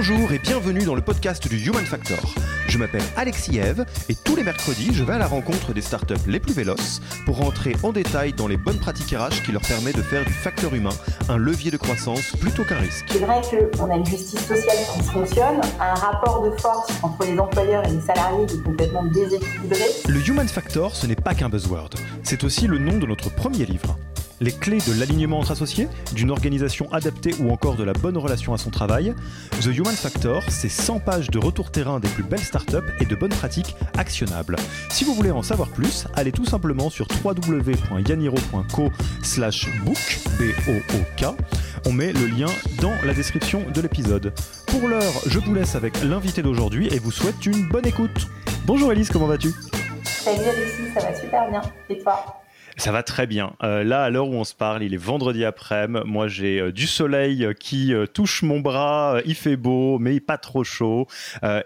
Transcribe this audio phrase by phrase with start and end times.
[0.00, 2.20] Bonjour et bienvenue dans le podcast du Human Factor.
[2.68, 6.14] Je m'appelle Alexis Eve et tous les mercredis, je vais à la rencontre des startups
[6.28, 9.96] les plus véloces pour rentrer en détail dans les bonnes pratiques RH qui leur permettent
[9.96, 10.94] de faire du facteur humain
[11.28, 13.06] un levier de croissance plutôt qu'un risque.
[13.08, 13.40] C'est vrai
[13.76, 17.90] qu'on a une justice sociale qui fonctionne, un rapport de force entre les employeurs et
[17.90, 19.84] les salariés qui est complètement déséquilibré.
[20.06, 21.90] Le Human Factor, ce n'est pas qu'un buzzword,
[22.22, 23.98] c'est aussi le nom de notre premier livre
[24.40, 28.54] les clés de l'alignement entre associés, d'une organisation adaptée ou encore de la bonne relation
[28.54, 29.14] à son travail.
[29.60, 33.14] The Human Factor, c'est 100 pages de retour terrain des plus belles startups et de
[33.14, 34.56] bonnes pratiques actionnables.
[34.90, 38.90] Si vous voulez en savoir plus, allez tout simplement sur www.yaniro.co
[39.84, 41.26] book, B-O-O-K.
[41.86, 42.48] On met le lien
[42.80, 44.32] dans la description de l'épisode.
[44.66, 48.28] Pour l'heure, je vous laisse avec l'invité d'aujourd'hui et vous souhaite une bonne écoute.
[48.66, 49.52] Bonjour Elise, comment vas-tu?
[50.04, 51.62] Salut Alexis, ça va super bien.
[51.88, 52.42] Et toi?
[52.78, 53.54] Ça va très bien.
[53.64, 56.06] Euh, là, à l'heure où on se parle, il est vendredi après-midi.
[56.06, 59.20] Moi, j'ai euh, du soleil euh, qui touche mon bras.
[59.24, 61.06] il fait beau, mais pas trop chaud.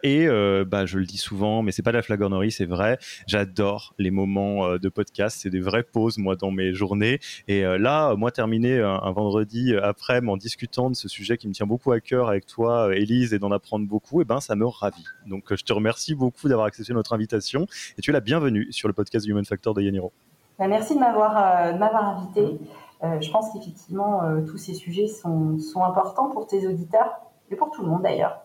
[0.03, 0.27] et
[0.67, 2.99] bah, je le dis souvent, mais c'est pas de la flagornerie, c'est vrai.
[3.27, 5.39] J'adore les moments de podcast.
[5.43, 7.21] C'est des vraies pauses, moi, dans mes journées.
[7.49, 11.67] Et là, moi, terminer un, vendredi après-midi en discutant de ce sujet qui me tient
[11.67, 14.67] beaucoup à cœur avec toi, Élise, et d'en apprendre beaucoup, et eh ben, ça me
[14.67, 15.05] ravit.
[15.27, 17.67] Donc, je te remercie beaucoup d'avoir accepté notre invitation.
[17.99, 20.13] Et tu es la bienvenue sur le podcast Human Factor de Yaniro.
[20.59, 22.59] Bah, merci de m'avoir euh, m'avoir invité.
[23.03, 27.21] Euh, je pense qu'effectivement, euh, tous ces sujets sont, sont, importants pour tes auditeurs
[27.51, 28.41] et pour tout le monde d'ailleurs.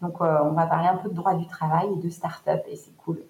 [0.00, 2.96] Donc, on va parler un peu de droit du travail et de start-up et c'est
[2.98, 3.20] cool.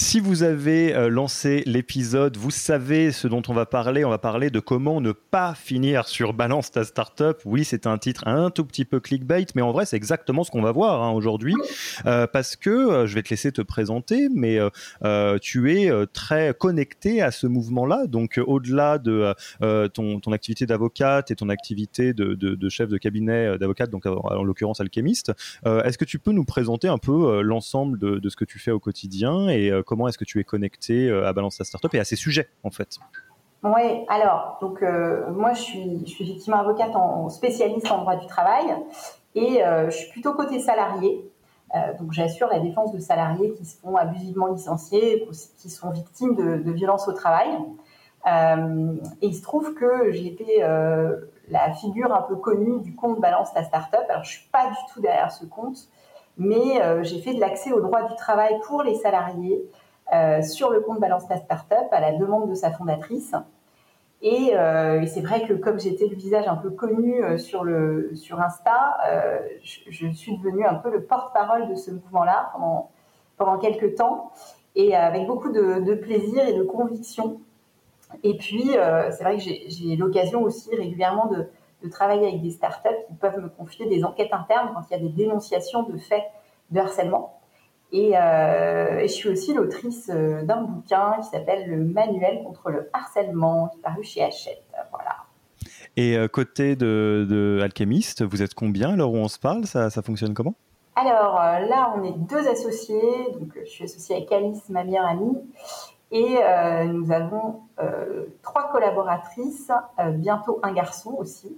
[0.00, 4.04] Si vous avez euh, lancé l'épisode, vous savez ce dont on va parler.
[4.04, 7.38] On va parler de comment ne pas finir sur Balance ta startup.
[7.44, 10.52] Oui, c'est un titre un tout petit peu clickbait, mais en vrai, c'est exactement ce
[10.52, 11.56] qu'on va voir hein, aujourd'hui.
[12.06, 14.60] Euh, parce que euh, je vais te laisser te présenter, mais
[15.40, 18.06] tu es très connecté à ce mouvement-là.
[18.06, 19.34] Donc, au-delà de
[19.88, 25.32] ton, activité d'avocate et ton activité de, chef de cabinet d'avocate, donc en l'occurrence alchimiste,
[25.66, 28.70] est-ce que tu peux nous présenter un peu l'ensemble de, de, ce que tu fais
[28.70, 31.98] au quotidien et comment est-ce que tu es connecté euh, à Balance ta Startup et
[31.98, 32.98] à ces sujets en fait
[33.64, 38.66] oui, alors, donc euh, moi je suis, effectivement avocate en spécialiste en droit du travail
[39.34, 41.28] et euh, je suis plutôt côté salarié.
[41.98, 45.26] donc j'assure la défense de salariés qui se font abusivement licenciés,
[45.58, 47.48] qui sont victimes de, violences au travail.
[48.26, 50.60] et il se trouve que j'ai été
[51.48, 54.06] la figure un peu connue du compte Balance ta Startup.
[54.08, 55.88] Alors je suis pas du tout derrière ce compte,
[56.36, 59.60] mais j'ai fait de l'accès au droit du travail pour les salariés
[60.14, 63.34] euh, sur le compte Balance ta Startup à la demande de sa fondatrice.
[64.22, 68.10] Et, euh, c'est vrai que comme j'étais le visage un peu connu euh, sur, le,
[68.14, 68.96] sur Insta,
[69.62, 72.90] je, suis devenue un peu le porte-parole de ce mouvement-là pendant,
[73.36, 74.32] pendant quelques temps,
[74.74, 77.40] et avec beaucoup de, de plaisir et de conviction.
[78.22, 81.46] Et puis, c'est vrai que j'ai l'occasion aussi régulièrement de,
[81.82, 84.96] de, travailler avec des startups qui peuvent me confier des enquêtes internes quand il y
[84.96, 86.24] a des dénonciations de faits
[86.70, 87.37] de harcèlement.
[87.94, 92.90] Euh, et, je suis aussi l'autrice euh, d'un bouquin qui s'appelle Le Manuel contre le
[92.92, 94.62] harcèlement, qui est paru chez Hachette.
[94.90, 95.16] Voilà.
[95.96, 99.66] Et euh, côté de, de, Alchemist, vous êtes combien à l'heure où on se parle?
[99.66, 100.54] Ça, ça, fonctionne comment?
[100.96, 103.32] Alors là, on est deux associés.
[103.38, 105.38] Donc, je suis associée avec Alice, ma meilleure amie.
[106.10, 106.38] Et
[106.86, 107.60] nous avons
[108.42, 109.70] trois collaboratrices,
[110.14, 111.56] bientôt un garçon aussi.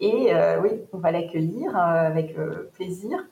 [0.00, 0.32] Et
[0.62, 2.36] oui, on va l'accueillir avec
[2.74, 3.24] plaisir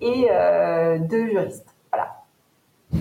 [0.00, 1.74] et euh, deux juristes.
[1.92, 2.24] Voilà.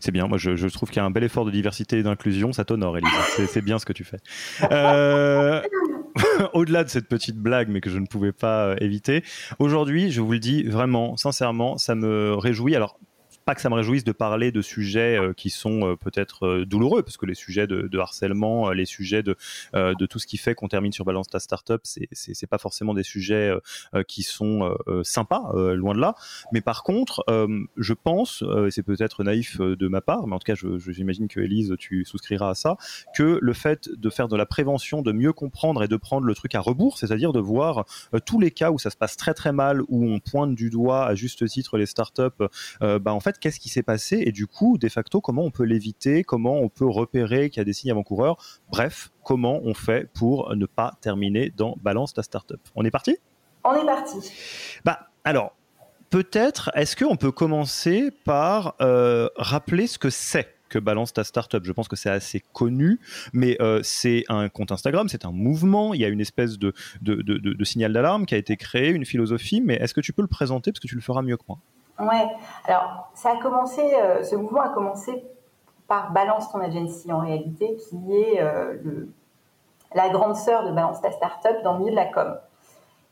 [0.00, 2.52] C'est bien, moi je, trouve qu'il y a un bel effort de diversité et d'inclusion,
[2.52, 3.12] ça t'honore Elisa,
[3.48, 4.18] c'est bien ce que tu fais.
[4.70, 5.62] Euh,
[6.52, 9.22] au-delà de cette petite blague, mais que je ne pouvais pas euh, éviter,
[9.58, 12.74] aujourd'hui, je vous le dis vraiment, sincèrement, ça me réjouit.
[12.74, 12.98] Alors,
[13.54, 17.34] que ça me réjouisse de parler de sujets qui sont peut-être douloureux, parce que les
[17.34, 19.36] sujets de, harcèlement, les sujets de,
[19.74, 22.94] de tout ce qui fait qu'on termine sur Balance ta Startup, c'est c'est pas forcément
[22.94, 23.52] des sujets
[24.08, 26.14] qui sont sympas, loin de là.
[26.52, 27.24] Mais par contre,
[27.76, 31.40] je pense, et c'est peut-être naïf de ma part, mais en tout cas, j'imagine que
[31.40, 32.76] Elise, tu souscriras à ça,
[33.14, 36.34] que le fait de faire de la prévention, de mieux comprendre et de prendre le
[36.34, 37.84] truc à rebours, c'est-à-dire de voir
[38.24, 41.06] tous les cas où ça se passe très très mal, où on pointe du doigt
[41.06, 42.22] à juste titre les startups,
[42.80, 45.64] bah en fait, qu'est-ce qui s'est passé et du coup, de facto, comment on peut
[45.64, 48.36] l'éviter, comment on peut repérer qu'il y a des signes avant-coureurs.
[48.70, 52.60] Bref, comment on fait pour ne pas terminer dans Balance ta startup.
[52.74, 53.16] On est parti?
[53.64, 54.16] On est parti.
[54.84, 55.54] Bah alors,
[56.10, 61.64] peut-être, est-ce qu'on peut commencer par euh, rappeler ce que c'est que balance ta startup?
[61.64, 63.00] Je pense que c'est assez connu,
[63.32, 66.72] mais euh, c'est un compte Instagram, c'est un mouvement, il y a une espèce de,
[67.02, 70.28] de, signal d'alarme qui a été créé, une philosophie, mais est-ce que tu peux le
[70.28, 70.72] présenter?
[70.72, 71.58] Parce que tu le feras mieux que moi
[72.00, 72.28] Ouais,
[72.66, 75.24] alors ça a commencé, euh, ce mouvement a commencé
[75.86, 79.12] par Balance ton agency en réalité, qui est le,
[79.94, 82.36] la grande sœur de Balance ta startup dans le milieu de la com.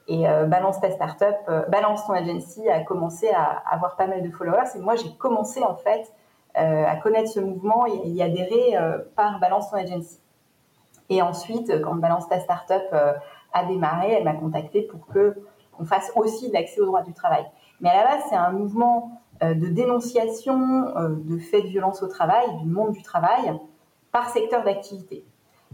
[0.09, 4.23] Et euh, Balance ta startup, euh, Balance ton agency a commencé à, avoir pas mal
[4.23, 4.71] de followers.
[4.75, 6.11] Et moi, j'ai commencé en fait
[6.57, 8.75] euh, à connaître ce mouvement et y adhérer
[9.15, 10.19] par Balance ton agency.
[11.11, 12.95] Et ensuite, quand Balance ta startup
[13.53, 15.37] a démarré, elle m'a contacté pour que
[15.79, 17.47] on fasse aussi de l'accès au droit du travail.
[17.81, 20.59] Mais à la base, c'est un mouvement de dénonciation
[21.11, 23.57] de faits de violence au travail, du monde du travail,
[24.11, 25.25] par secteur d'activité.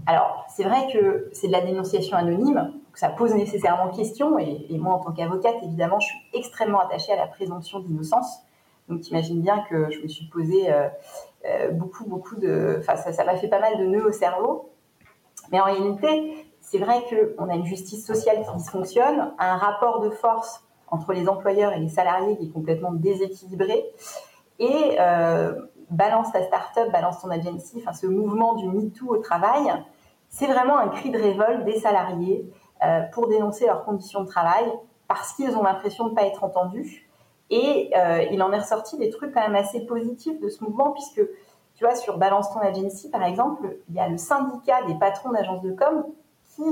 [0.07, 4.95] Alors, c'est vrai que c'est de la dénonciation anonyme, ça pose nécessairement question, et, moi,
[4.95, 8.41] en tant qu'avocate, évidemment, je suis extrêmement attachée à la présomption d'innocence.
[8.89, 10.89] Donc, tu imagines bien que je me suis posé euh,
[11.47, 12.77] euh, beaucoup, beaucoup de...
[12.81, 14.71] Enfin, ça m'a fait pas mal de nœuds au cerveau.
[15.51, 20.11] Mais en réalité, c'est vrai qu'on a une justice sociale qui dysfonctionne, un rapport de
[20.11, 23.85] force entre les employeurs et les salariés qui est complètement déséquilibré,
[24.59, 25.55] et euh,
[25.91, 29.73] balance ta start-up, balance ton agency, enfin ce mouvement du MeToo au travail,
[30.29, 32.51] c'est vraiment un cri de révolte des salariés
[32.83, 34.65] euh, pour dénoncer leurs conditions de travail
[35.09, 37.09] parce qu'ils ont l'impression de ne pas être entendus.
[37.51, 40.91] Et euh, il en est ressorti des trucs quand même assez positifs de ce mouvement
[40.93, 41.23] puisque,
[41.75, 45.31] tu vois, sur Balance ton agency, par exemple, il y a le syndicat des patrons
[45.31, 46.05] d'agences de com
[46.57, 46.63] qui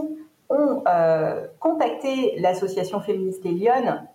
[0.53, 3.69] ont euh, contacté l'association féministe Les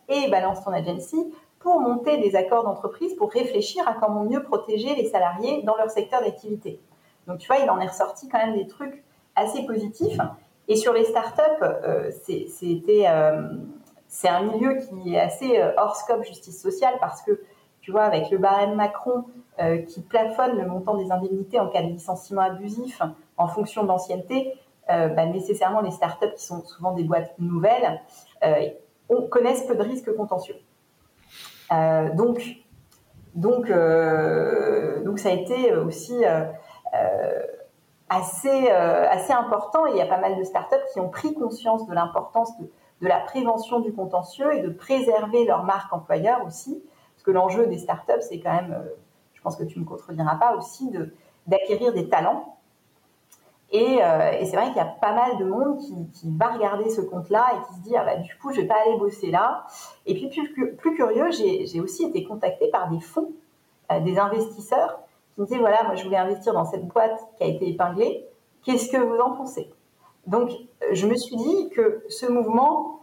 [0.08, 1.18] et Balance ton agency
[1.60, 5.90] pour monter des accords d'entreprise pour réfléchir à comment mieux protéger les salariés dans leur
[5.90, 6.80] secteur d'activité.
[7.28, 9.04] Donc, tu vois, il en est ressorti quand même des trucs
[9.36, 10.18] assez positifs.
[10.68, 13.50] Et sur les startups, euh, c'était euh,
[14.08, 17.42] c'est un milieu qui est assez euh, hors scope justice sociale parce que,
[17.82, 19.26] tu vois, avec le barème Macron
[19.88, 23.02] qui plafonne le montant des indemnités en cas de licenciement abusif
[23.38, 24.54] en fonction d'ancienneté,
[24.88, 28.02] bah, nécessairement les startups qui sont souvent des boîtes nouvelles
[29.10, 30.56] on, connaissent peu de risques contentieux.
[32.14, 32.42] donc,
[33.36, 33.72] donc,
[35.04, 36.24] donc ça a été aussi
[38.10, 41.34] assez, euh, assez important et il y a pas mal de startups qui ont pris
[41.34, 42.70] conscience de l'importance de,
[43.02, 46.82] de, la prévention du contentieux et de préserver leur marque employeur aussi.
[47.16, 48.90] Parce que l'enjeu des startups, c'est quand même, euh,
[49.34, 50.92] je pense que tu ne me contrediras pas aussi,
[51.48, 52.57] d'acquérir des talents.
[53.72, 56.90] Et, euh, et c'est vrai qu'il y a pas mal de monde qui, va regarder
[56.90, 59.30] ce compte-là et qui se dit ah bah, du coup je vais pas aller bosser
[59.30, 59.66] là.
[60.06, 63.34] Et puis plus, curieux, j'ai aussi été contactée par des fonds,
[64.04, 65.00] des investisseurs
[65.34, 68.26] qui me disait voilà, moi je voulais investir dans cette boîte qui a été épinglée.
[68.64, 69.70] Qu'est-ce que vous en pensez?
[70.28, 70.52] Donc,
[70.92, 73.00] je me suis dit que ce mouvement,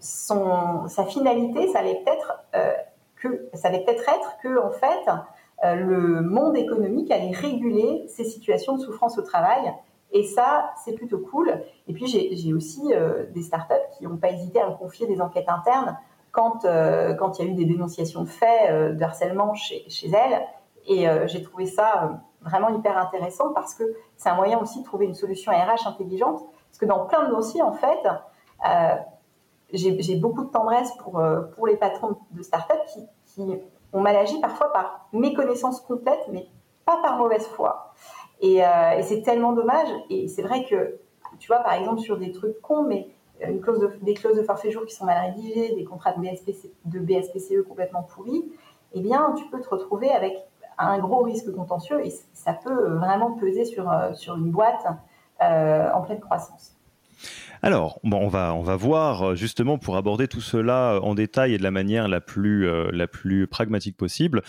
[0.00, 2.72] sa finalité, ça allait peut-être euh,
[3.16, 5.10] que ça allait peut-être être que en fait,
[5.64, 9.72] euh, le monde économique allait réguler ces situations de souffrance au travail.
[10.12, 11.62] Et ça, c'est plutôt cool.
[11.88, 15.20] Et puis, j'ai aussi euh, des startups qui n'ont pas hésité à me confier des
[15.20, 15.98] enquêtes internes
[16.32, 16.66] quand,
[17.18, 20.46] quand il y a eu des dénonciations de faits de harcèlement chez, elles
[20.86, 22.08] et euh, j'ai trouvé ça euh,
[22.40, 23.84] vraiment hyper intéressant parce que
[24.16, 26.42] c'est un moyen aussi de trouver une solution RH intelligente.
[26.68, 28.08] Parce que dans plein de dossiers, en fait,
[28.68, 28.96] euh,
[29.72, 31.20] j'ai beaucoup de tendresse pour,
[31.66, 33.58] les patrons de start-up qui, qui,
[33.92, 36.46] ont mal agi parfois par méconnaissance complète, mais
[36.84, 37.92] pas par mauvaise foi.
[38.40, 39.88] Et, et c'est tellement dommage.
[40.10, 40.98] Et c'est vrai que,
[41.38, 43.08] tu vois, par exemple, sur des trucs cons, mais
[43.46, 46.20] une clause de, des clauses de forfait jour qui sont mal rédigées, des contrats de,
[46.20, 48.44] BSPC, de BSPCE complètement pourris,
[48.92, 50.34] eh bien, tu peux te retrouver avec
[50.78, 54.86] un gros risque contentieux et ça peut vraiment peser sur, euh, sur une boîte
[55.42, 56.75] euh, en pleine croissance.
[57.62, 61.14] Alors, bon, on va on va voir euh, justement pour aborder tout cela euh, en
[61.14, 64.42] détail et de la manière la plus euh, la plus pragmatique possible.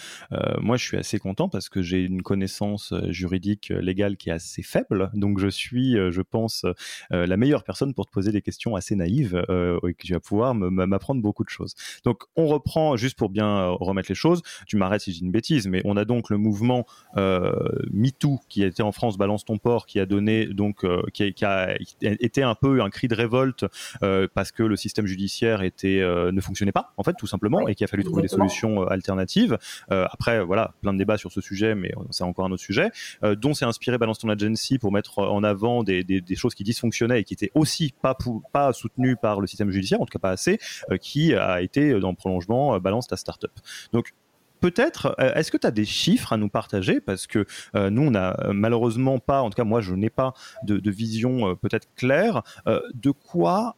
[0.59, 4.61] moi, je suis assez content parce que j'ai une connaissance juridique légale qui est assez
[4.61, 6.65] faible, donc je suis, je pense,
[7.09, 10.53] la meilleure personne pour te poser des questions assez naïves et que tu vas pouvoir
[10.53, 11.75] m'apprendre beaucoup de choses.
[12.03, 14.41] Donc, on reprend juste pour bien remettre les choses.
[14.67, 16.85] Tu m'arrêtes si dis une bêtise, mais on a donc le mouvement
[17.15, 21.45] MeToo qui a été en France, balance ton port, qui a donné donc qui, qui
[21.45, 23.65] a été un peu un cri de révolte
[24.03, 27.67] euh, parce que le système judiciaire était euh, ne fonctionnait pas en fait tout simplement
[27.67, 29.57] et qu'il a fallu trouver des solutions euh, alternatives.
[29.89, 32.89] après voilà plein de débats sur ce sujet, mais c'est encore un autre sujet.
[33.37, 37.21] dont s'est inspiré Balance ton agency pour mettre en avant des, des, choses qui dysfonctionnaient
[37.21, 38.17] et qui étaient aussi pas
[38.51, 40.59] pas soutenues par le système judiciaire, en tout cas pas assez,
[41.01, 43.51] qui a été dans le prolongement Balance ta startup.
[43.93, 44.13] Donc
[44.59, 46.99] peut-être, euh, est-ce que tu as des chiffres à nous partager?
[46.99, 47.45] Parce que
[47.75, 50.33] euh, nous, on n'a euh, malheureusement pas, en tout cas moi, je n'ai pas
[50.63, 53.75] de, vision peut-être claire, de quoi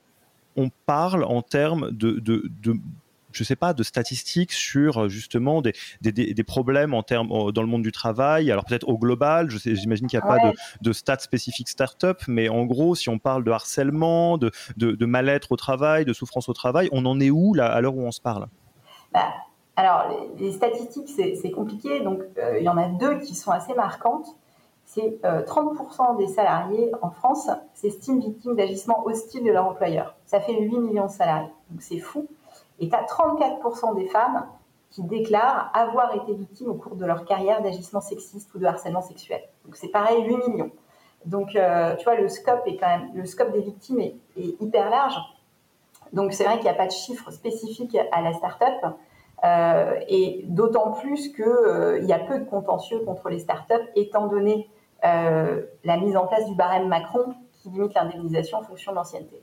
[0.56, 2.50] on parle en termes de, de,
[3.32, 7.82] je sais pas, de statistiques sur justement des, des, problèmes en termes dans le monde
[7.82, 8.52] du travail.
[8.52, 12.48] Alors peut-être au global, j'imagine qu'il n'y a pas de, de, stats spécifiques start-up, mais
[12.48, 16.54] en gros, si on parle de harcèlement, de, de, mal-être au travail, de souffrance au
[16.54, 18.48] travail, on en est où là à l'heure où on se parle?
[19.12, 19.34] Bah,
[19.80, 22.02] alors, les, statistiques, c'est compliqué.
[22.02, 24.28] Donc, euh, il y en a deux qui sont assez marquantes.
[24.84, 30.16] C'est 30% euh, des salariés en France s'estiment victimes d'agissements hostiles de leur employeur.
[30.26, 31.54] Ça fait 8 millions de salariés.
[31.70, 32.28] Donc, c'est fou.
[32.80, 34.48] Et tu as 34% des femmes
[34.90, 39.02] qui déclarent avoir été victimes au cours de leur carrière d'agissements sexistes ou de harcèlement
[39.02, 39.42] sexuel.
[39.64, 40.72] Donc, c'est pareil, 8 millions.
[41.26, 44.62] Donc, euh, tu vois, le scope est quand même, le scope des victimes est, est
[44.62, 45.16] hyper large.
[46.12, 48.94] Donc, c'est vrai qu'il n'y a pas de chiffre spécifique à la start-up.
[49.46, 54.28] Euh, et d'autant plus qu'il euh, y a peu de contentieux contre les startups, étant
[54.28, 54.70] donné
[55.06, 59.42] euh, la mise en place du barème Macron qui limite l'indemnisation en fonction de l'ancienneté.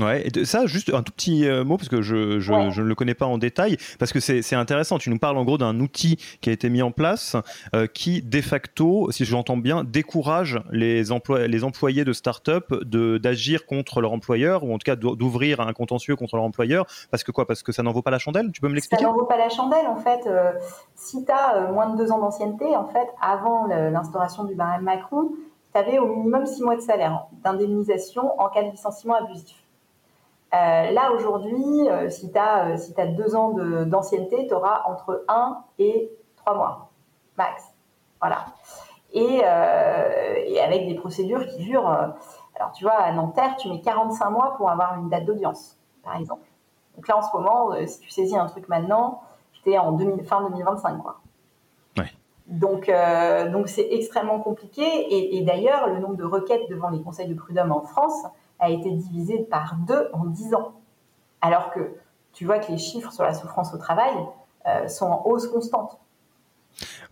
[0.00, 2.94] Ouais, et ça, juste un tout petit euh, mot, parce que je, je, ne le
[2.94, 4.96] connais pas en détail, parce que c'est intéressant.
[4.96, 7.36] Tu nous parles en gros d'un outil qui a été mis en place
[7.74, 11.02] euh, qui, de facto, si je l'entends bien, décourage les,
[11.46, 16.16] les employés de start-up d'agir contre leur employeur, ou en tout cas d'ouvrir un contentieux
[16.16, 17.46] contre leur employeur, parce que quoi?
[17.46, 18.50] Parce que ça n'en vaut pas la chandelle?
[18.50, 19.04] Tu peux me l'expliquer?
[19.04, 20.26] Ça n'en vaut pas la chandelle, en fait.
[20.26, 20.52] Euh,
[20.94, 25.32] si tu as moins de deux ans d'ancienneté, en fait, avant l'instauration du barème Macron,
[25.74, 29.61] tu avais au minimum six mois de salaire d'indemnisation en cas de licenciement abusif.
[30.54, 33.54] Euh, là, aujourd'hui, euh, si tu as, euh, si as deux ans
[33.86, 36.90] d'ancienneté, tu auras entre 1 et 3 mois,
[37.38, 37.64] max.
[38.20, 38.44] Voilà.
[39.14, 41.88] Et, et avec des procédures qui durent.
[41.88, 46.16] alors, tu vois, à Nanterre, tu mets 45 mois pour avoir une date d'audience, par
[46.16, 46.46] exemple.
[46.96, 49.20] Donc là, en ce moment, si tu saisis un truc maintenant,
[49.52, 51.20] tu es en fin 2025, quoi.
[51.98, 52.10] Ouais.
[52.46, 52.90] Donc,
[53.52, 54.82] donc c'est extrêmement compliqué.
[54.82, 58.24] Et, et d'ailleurs, le nombre de requêtes devant les conseils de prud'homme en France
[58.62, 60.72] a été divisé par deux en dix ans.
[61.40, 61.96] Alors que
[62.32, 64.14] tu vois que les chiffres sur la souffrance au travail
[64.66, 65.98] euh, sont en hausse constante.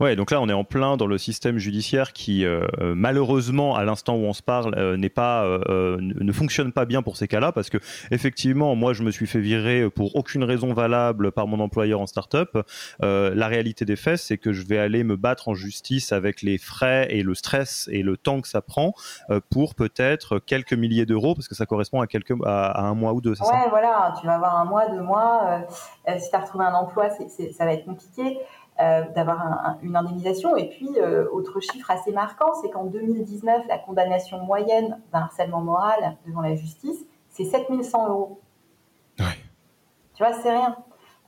[0.01, 3.77] Ouais, donc là on est en plein dans le système judiciaire qui euh, euh, malheureusement
[3.77, 7.29] à l'instant où on se parle euh, n'est pas ne fonctionne pas bien pour ces
[7.29, 7.77] cas-là parce que
[8.11, 12.07] effectivement moi je me suis fait virer pour aucune raison valable par mon employeur en
[12.07, 12.57] start-up.
[13.01, 16.57] la réalité des faits c'est que je vais aller me battre en justice avec les
[16.57, 18.95] frais et le stress et le temps que ça prend
[19.51, 23.21] pour peut-être quelques milliers d'euros parce que ça correspond à quelques à, un mois ou
[23.21, 23.33] deux.
[23.33, 25.63] Ouais, voilà, tu vas avoir un mois, deux mois.
[26.19, 28.39] si tu as retrouvé un emploi, ça va être compliqué.
[28.81, 30.57] Euh, d'avoir une indemnisation.
[30.57, 35.61] Et puis, euh, autre chiffre assez marquant, c'est qu'en 2019, la condamnation moyenne d'un harcèlement
[35.61, 38.41] moral devant la justice, c'est 7100 euros.
[39.19, 39.25] Tu
[40.25, 40.79] vois, c'est rien.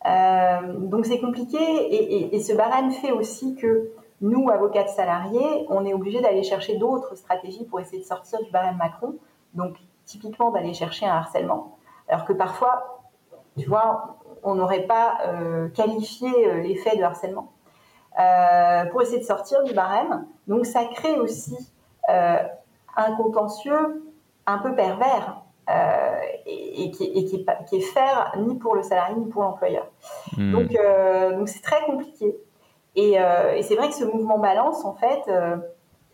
[0.07, 3.91] Euh, donc c'est compliqué et, et, ce barème fait aussi que
[4.23, 8.43] nous, avocats de salariés, on est obligé d'aller chercher d'autres stratégies pour essayer de sortir
[8.43, 9.17] du barème Macron.
[9.53, 11.77] Donc typiquement d'aller chercher un harcèlement.
[12.09, 13.03] Alors que parfois,
[13.59, 17.53] tu vois, on n'aurait pas euh, qualifié euh, les faits de harcèlement.
[18.21, 20.27] Euh, pour essayer de sortir du barème.
[20.47, 21.57] Donc ça crée aussi
[22.09, 24.05] un contentieux
[24.45, 25.41] un peu pervers
[26.45, 29.87] et, qui, est, qui, faire ni pour le salarié ni pour l'employeur.
[30.37, 30.53] Hmm.
[30.53, 30.77] Donc
[31.39, 32.37] donc c'est très compliqué.
[32.97, 35.23] Et, et c'est vrai que ce mouvement balance, en fait,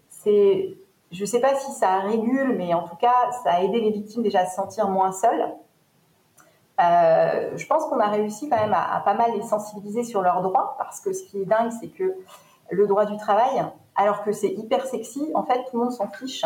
[0.08, 0.76] c'est,
[1.10, 3.90] je ne sais pas si ça régule, mais en tout cas, ça a aidé les
[3.90, 5.52] victimes déjà à se sentir moins seules.
[6.80, 10.42] Euh, je pense qu'on a réussi quand même à, pas mal les sensibiliser sur leurs
[10.42, 12.14] droits, parce que ce qui est dingue, c'est que
[12.70, 13.64] le droit du travail,
[13.96, 16.44] alors que c'est hyper sexy, en fait, tout le monde s'en fiche.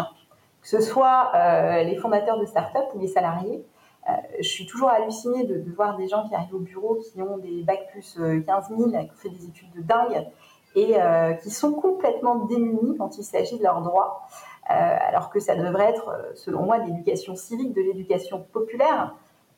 [0.62, 3.64] Que ce soit euh, les fondateurs de start-up ou les salariés.
[4.08, 7.20] Euh, je suis toujours hallucinée de, de, voir des gens qui arrivent au bureau, qui
[7.20, 10.26] ont des bacs plus 15 000, qui ont fait des études de dingue,
[10.74, 10.96] et
[11.42, 14.22] qui sont complètement démunis quand il s'agit de leurs droits.
[14.64, 19.14] alors que ça devrait être, selon moi, de l'éducation civique, de l'éducation populaire.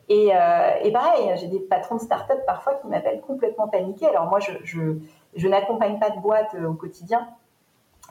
[0.09, 4.07] Et, et pareil, j'ai des patrons de start-up parfois qui m'appellent complètement paniqués.
[4.07, 7.29] Alors moi, je, n'accompagne pas de boîte au quotidien,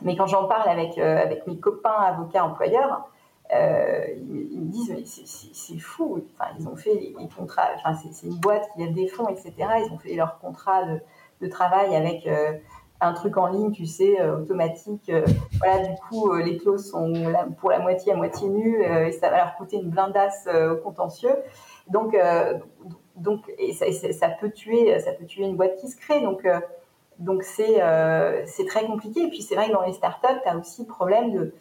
[0.02, 3.08] mais quand j'en parle avec, avec mes copains avocats employeurs,
[3.54, 6.24] euh, ils, me disent mais c'est fou.
[6.34, 7.70] Enfin, ils ont fait les, contrats.
[7.76, 9.54] Enfin, c'est une boîte qui lève des fonds, etc.
[9.86, 12.54] Ils ont fait leur contrat de, travail avec euh,
[13.02, 15.12] un truc en ligne, tu sais, euh, automatique.
[15.60, 17.12] voilà, du coup, les clauses sont
[17.60, 21.36] pour la moitié à moitié nues et ça va leur coûter une blindasse au contentieux.
[21.88, 22.16] Donc,
[23.16, 26.22] donc, et ça, ça, peut tuer, ça peut tuer une boîte qui se crée.
[26.22, 26.48] Donc
[27.20, 27.82] donc c'est
[28.46, 29.24] c'est très compliqué.
[29.24, 31.54] Et puis c'est vrai que dans les startups, tu as aussi le problème de,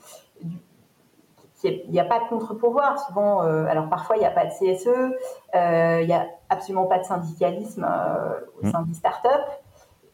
[1.64, 2.98] il n'y a pas de contre-pourvoir.
[2.98, 6.86] Souvent, euh, alors parfois, il n'y a pas de CSE, euh, il n'y a absolument
[6.86, 9.28] pas de syndicalisme euh, au sein des startups.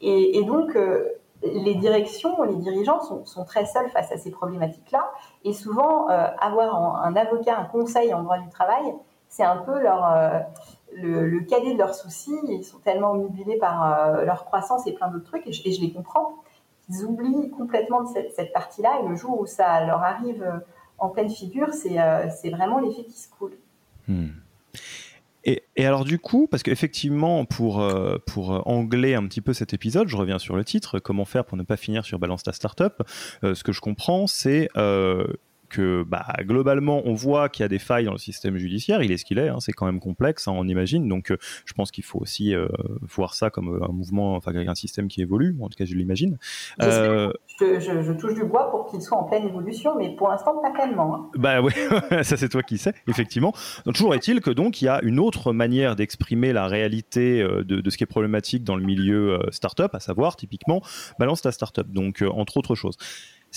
[0.01, 0.79] Et, et donc,
[1.43, 5.11] les directions, les dirigeants sont, très seuls face à ces problématiques-là.
[5.45, 8.95] Et souvent, avoir un, avocat, un conseil en droit du travail,
[9.29, 10.47] c'est un peu leur,
[10.95, 12.39] le, cadet de leurs soucis.
[12.49, 16.37] Ils sont tellement omnubilés par leur croissance et plein d'autres trucs, et je, les comprends.
[16.89, 20.45] Ils oublient complètement cette, cette partie-là, et le jour où ça leur arrive
[20.99, 23.57] en pleine figure, euh, c'est vraiment l'effet qui se coule.
[24.07, 24.29] Hmm.
[25.45, 30.09] Et, alors du coup, parce qu'effectivement, pour, euh, pour angler un petit peu cet épisode,
[30.09, 33.03] je reviens sur le titre, comment faire pour ne pas finir sur Balance ta startup,
[33.45, 34.69] euh, ce que je comprends, c'est
[35.69, 39.03] que bah, globalement, on voit qu'il y a des failles dans le système judiciaire.
[39.03, 41.09] Il est ce qu'il est, hein, c'est quand même complexe, hein, on imagine.
[41.09, 42.69] Donc, euh, je pense qu'il faut aussi euh,
[43.03, 45.57] voir ça comme euh, un mouvement, enfin, un système qui évolue.
[45.61, 46.39] En tout cas, je l'imagine.
[46.81, 50.71] Je, je, touche du bois pour qu'il soit en pleine évolution, mais pour l'instant, pas
[50.71, 51.15] pleinement.
[51.15, 51.31] Hein.
[51.37, 51.73] Bah oui,
[52.23, 53.53] ça c'est toi qui sais, effectivement.
[53.85, 57.63] Donc, toujours est-il que donc il y a une autre manière d'exprimer la réalité de,
[57.63, 60.81] de, ce qui est problématique dans le milieu startup, à savoir typiquement
[61.19, 61.89] balance ta startup.
[61.91, 62.97] Donc, entre autres choses.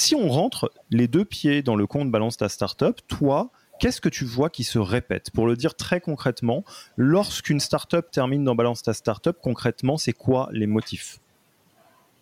[0.04, 4.10] Si on rentre les deux pieds dans le compte Balance ta startup, toi, qu'est-ce que
[4.10, 5.30] tu vois qui se répète?
[5.30, 6.64] Pour le dire très concrètement,
[6.98, 11.20] lorsqu'une startup termine dans Balance ta startup, concrètement, c'est quoi les motifs?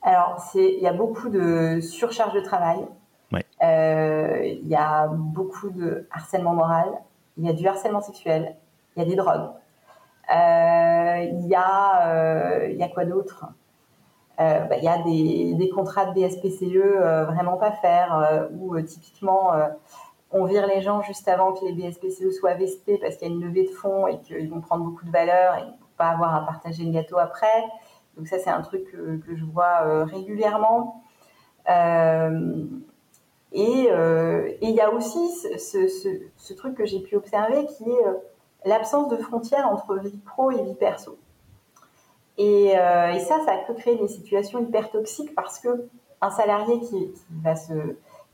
[0.02, 2.80] Alors, il y a beaucoup de surcharge de travail.
[3.64, 6.90] Euh, il y a beaucoup de harcèlement moral.
[7.38, 8.58] Il y a du harcèlement sexuel.
[8.98, 9.52] Il y a des drogues.
[10.30, 13.46] Euh, y, euh, il y a quoi d'autre?
[14.40, 18.80] Euh, bah, il y a des, contrats de BSPCE euh, vraiment pas faire, euh, où
[18.82, 19.52] typiquement
[20.32, 23.34] on vire les gens juste avant que les BSPCE soient vestés parce qu'il y a
[23.34, 26.36] une levée de fonds et qu'ils vont prendre beaucoup de valeur et ne pas avoir
[26.36, 27.66] à partager le gâteau après.
[28.16, 31.04] Donc ça, c'est un truc que, je vois régulièrement.
[31.68, 32.30] et
[33.52, 35.88] il y a aussi ce,
[36.38, 38.06] ce truc que j'ai pu observer qui est
[38.66, 41.18] l'absence de frontières entre vie pro et vie perso.
[42.40, 45.88] Euh, et, ça, ça peut créer des situations hyper toxiques parce que
[46.22, 47.12] un salarié qui,
[47.44, 47.74] va se,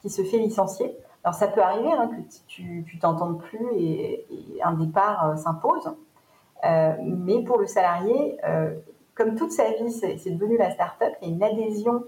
[0.01, 4.25] qui se fait licencier, alors ça peut arriver hein, que tu t'entendes plus et,
[4.63, 5.91] un départ euh, s'impose,
[6.63, 8.37] euh, mais pour le salarié,
[9.15, 12.03] comme toute sa vie, c'est devenu la start-up, il une adhésion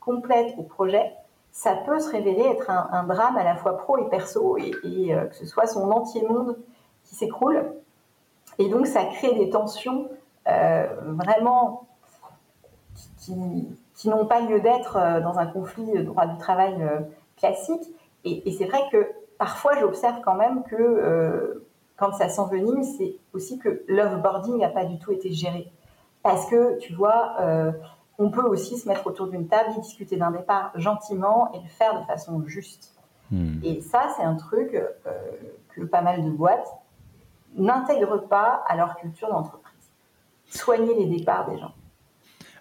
[0.00, 1.12] complète au projet,
[1.52, 5.34] ça peut se révéler être un, drame à la fois pro et perso, et, que
[5.34, 6.56] ce soit son entier monde
[7.04, 7.72] qui s'écroule.
[8.58, 10.08] Et donc ça crée des tensions
[10.46, 11.86] vraiment
[13.94, 17.00] qui, n'ont pas lieu d'être euh, dans un conflit de droit du travail euh,
[17.36, 17.82] classique.
[18.24, 19.06] Et, c'est vrai que
[19.38, 21.62] parfois j'observe quand même que
[21.96, 25.70] quand ça s'envenime, c'est aussi que l'offboarding n'a pas du tout été géré.
[26.24, 27.36] Parce que, tu vois,
[28.18, 31.68] on peut aussi se mettre autour d'une table et discuter d'un départ gentiment et le
[31.68, 32.96] faire de façon juste.
[33.30, 33.60] Hmm.
[33.62, 34.76] Et ça, c'est un truc
[35.68, 36.74] que pas mal de boîtes
[37.54, 39.65] n'intègrent pas à leur culture d'entreprise
[40.48, 41.74] soigner les départs des gens.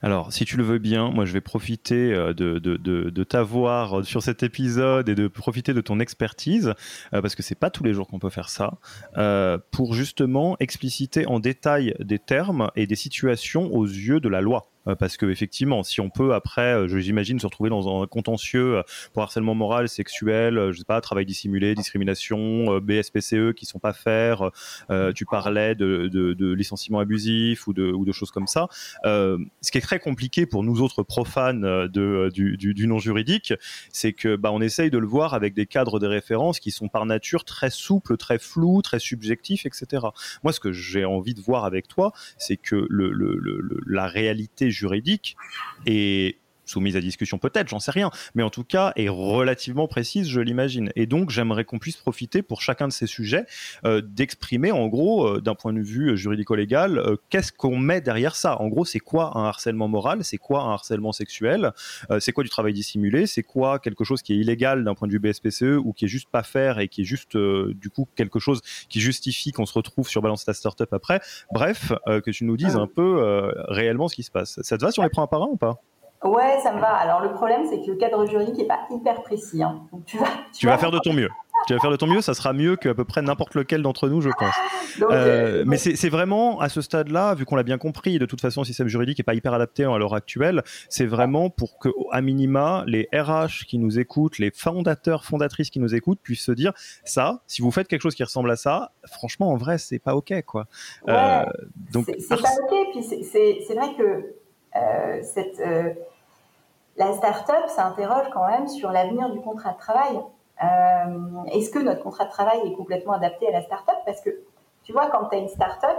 [0.02, 4.06] Alors, si tu le veux bien, moi je vais profiter euh, de, de, de, t'avoir
[4.06, 6.74] sur cet épisode et de profiter de ton expertise,
[7.14, 8.78] euh, parce que c'est pas tous les jours qu'on peut faire ça,
[9.18, 14.42] euh, pour justement expliciter en détail des termes et des situations aux yeux de la
[14.42, 14.68] loi.
[14.88, 18.78] Euh, parce que effectivement, si on peut après, euh, j'imagine, se retrouver dans un contentieux
[18.78, 23.94] euh, pour harcèlement moral, sexuel, je sais pas, travail dissimulé, discrimination, BSPCE qui sont pas
[23.94, 24.52] faire,
[25.16, 28.68] tu parlais de, de, de, licenciement abusif ou de, ou de choses comme ça.
[29.04, 33.54] ce qui est très compliqué pour nous autres profanes de, du, du, du non juridique,
[33.92, 36.88] c'est que bah, on essaye de le voir avec des cadres de référence qui sont
[36.88, 40.08] par nature très souples, très flous, très subjectifs, etc.
[40.44, 44.08] Moi, ce que j'ai envie de voir avec toi, c'est que le, le, le, la
[44.08, 45.36] réalité juridique
[45.86, 50.28] est soumise à discussion peut-être, j'en sais rien, mais en tout cas est relativement précise,
[50.28, 50.92] je l'imagine.
[50.96, 53.46] Et donc j'aimerais qu'on puisse profiter pour chacun de ces sujets
[53.86, 58.36] euh, d'exprimer en gros, euh, d'un point de vue juridico-légal, euh, qu'est-ce qu'on met derrière
[58.36, 58.60] ça?
[58.62, 61.72] En gros, c'est quoi un harcèlement moral, c'est quoi un harcèlement sexuel,
[62.20, 65.14] c'est quoi du travail dissimulé, c'est quoi quelque chose qui est illégal d'un point de
[65.14, 68.40] vue BSPCE ou qui est juste pas faire et qui est juste du coup quelque
[68.40, 71.22] chose qui justifie qu'on se retrouve sur Balance ta Startup après?
[71.52, 74.60] Bref, que tu nous dises un peu réellement ce qui se passe.
[74.62, 75.82] Ça te va si on les prend un par un ou pas?
[76.26, 76.94] Ouais, ça me va.
[76.96, 79.62] Alors le problème, c'est que le cadre juridique n'est pas hyper précis.
[79.62, 79.84] Hein.
[79.92, 81.30] Donc tu vas, tu, vas, faire de ton mieux.
[81.68, 84.10] Tu vas faire de ton mieux, ça sera mieux qu'à peu près n'importe lequel d'entre
[84.10, 84.56] nous, je pense.
[85.02, 88.40] Euh, euh, mais c'est vraiment à ce stade-là, vu qu'on l'a bien compris, de toute
[88.40, 90.64] façon, le système juridique n'est pas hyper adapté à l'heure actuelle.
[90.88, 95.82] C'est vraiment pour que, à minima, les RH qui nous écoutent, les fondateurs, fondatrices qui
[95.82, 96.72] nous écoutent, puissent se dire
[97.04, 97.42] ça.
[97.46, 100.34] Si vous faites quelque chose qui ressemble à ça, franchement, en vrai, c'est pas ok,
[100.46, 100.66] quoi.
[101.08, 101.44] Ouais, euh,
[101.92, 102.92] donc, c'est pas ok.
[102.94, 105.60] Puis c'est vrai que cette
[106.98, 110.20] la start-up s'interroge quand même sur l'avenir du contrat de travail.
[110.64, 113.98] Euh, est-ce que notre contrat de travail est complètement adapté à la start-up?
[114.06, 114.30] Parce que,
[114.84, 115.98] tu vois, quand tu as une start-up,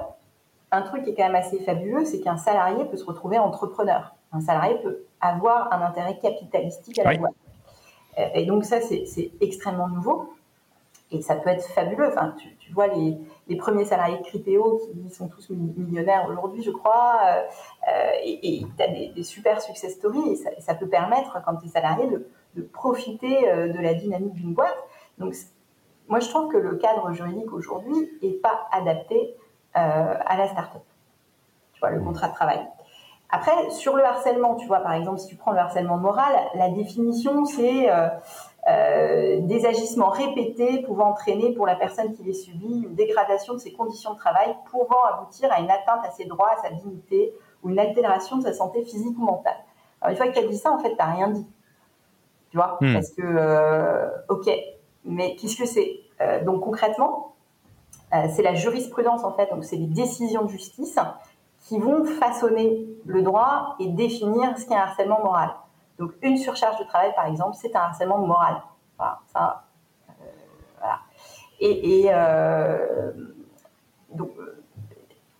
[0.72, 4.14] un truc qui est quand même assez fabuleux, c'est qu'un salarié peut se retrouver entrepreneur.
[4.32, 7.34] Un salarié peut avoir un intérêt capitalistique à la boîte.
[8.18, 10.30] Euh, et donc ça, c'est extrêmement nouveau.
[11.12, 12.08] Et ça peut être fabuleux.
[12.08, 17.20] Enfin, tu, vois les, premiers salariés de Criteo qui sont tous millionnaires aujourd'hui, je crois.
[17.26, 17.42] Euh,
[17.88, 20.42] euh, et tu as des, super success stories.
[20.56, 24.54] Et ça, peut permettre, quand tu es salarié, de, profiter euh, de la dynamique d'une
[24.54, 24.78] boîte.
[25.18, 25.34] Donc,
[26.08, 29.36] moi, je trouve que le cadre juridique aujourd'hui n'est pas adapté
[29.74, 30.82] à la start-up.
[31.74, 32.66] Tu vois, le contrat de travail.
[33.30, 36.68] Après, sur le harcèlement, tu vois, par exemple, si tu prends le harcèlement moral, la
[36.70, 37.90] définition, c'est
[38.68, 43.58] euh, des agissements répétés pouvant entraîner pour la personne qui les subit une dégradation de
[43.58, 47.32] ses conditions de travail pouvant aboutir à une atteinte à ses droits, à sa dignité
[47.62, 49.54] ou une altération de sa santé physique ou mentale.
[50.00, 51.46] Alors une fois que tu as dit ça, en fait, tu n'as rien dit.
[52.50, 52.76] Tu vois?
[52.80, 52.92] Hmm.
[52.94, 54.50] Parce que, euh, ok,
[55.04, 56.00] mais qu'est-ce que c'est?
[56.20, 57.34] Euh, Donc concrètement,
[58.34, 60.98] c'est la jurisprudence, en fait, donc c'est les décisions de justice
[61.66, 65.50] qui vont façonner le droit et définir ce qu'est un harcèlement moral.
[65.98, 68.62] Donc, une surcharge de travail, par exemple, c'est un harcèlement moral.
[68.98, 69.64] Voilà, ça,
[70.08, 70.12] euh,
[70.78, 70.98] voilà.
[71.58, 73.12] Et, euh,
[74.12, 74.62] donc, euh,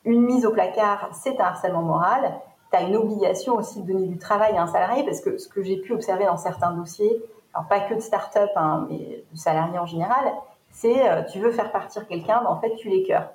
[0.04, 2.40] une mise au placard, c'est un harcèlement moral.
[2.70, 5.48] Tu as une obligation aussi de donner du travail à un salarié, parce que ce
[5.48, 7.22] que j'ai pu observer dans certains dossiers,
[7.54, 10.32] alors pas que de start-up, hein, mais de salariés en général,
[10.70, 13.30] c'est tu veux faire partir quelqu'un, en fait, tu l'écœures.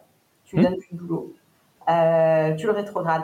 [0.45, 0.69] Tu lui mmh.
[0.69, 1.01] donnes plus de
[1.91, 2.57] boulot.
[2.57, 3.23] tu le rétrogrades.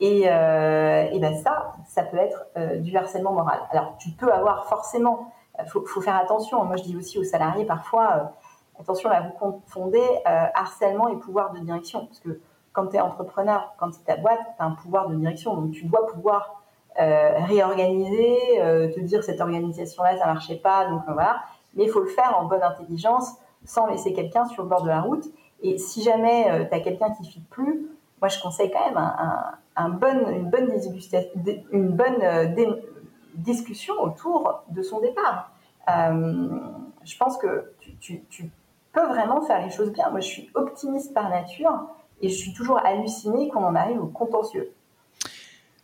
[0.00, 3.60] Et, euh, et ben ça, ça peut être euh, du harcèlement moral.
[3.70, 6.64] Alors, tu peux avoir forcément, il faut, faire attention.
[6.64, 11.16] Moi, je dis aussi aux salariés parfois, euh, attention là, vous confondez euh, harcèlement et
[11.16, 12.06] pouvoir de direction.
[12.06, 12.40] Parce que
[12.72, 15.54] quand tu es entrepreneur, quand tu ta boîte, tu as un pouvoir de direction.
[15.54, 16.60] Donc, tu dois pouvoir
[16.96, 18.38] réorganiser,
[18.94, 20.86] te dire cette organisation-là, ça marchait pas.
[20.86, 21.42] Donc, voilà.
[21.74, 23.32] Mais il faut le faire en bonne intelligence,
[23.64, 25.24] sans laisser quelqu'un sur le bord de la route.
[25.62, 27.88] Et si jamais tu as quelqu'un qui ne plus,
[28.24, 29.98] moi, je conseille quand même un, une
[31.90, 32.76] bonne, euh,
[33.34, 35.50] discussion autour de son départ.
[35.88, 36.48] Euh,
[37.04, 38.50] je pense que tu, tu,
[38.92, 40.08] peux vraiment faire les choses bien.
[40.10, 41.86] Moi, je suis optimiste par nature
[42.20, 44.72] et je suis toujours hallucinée qu'on en arrive au contentieux.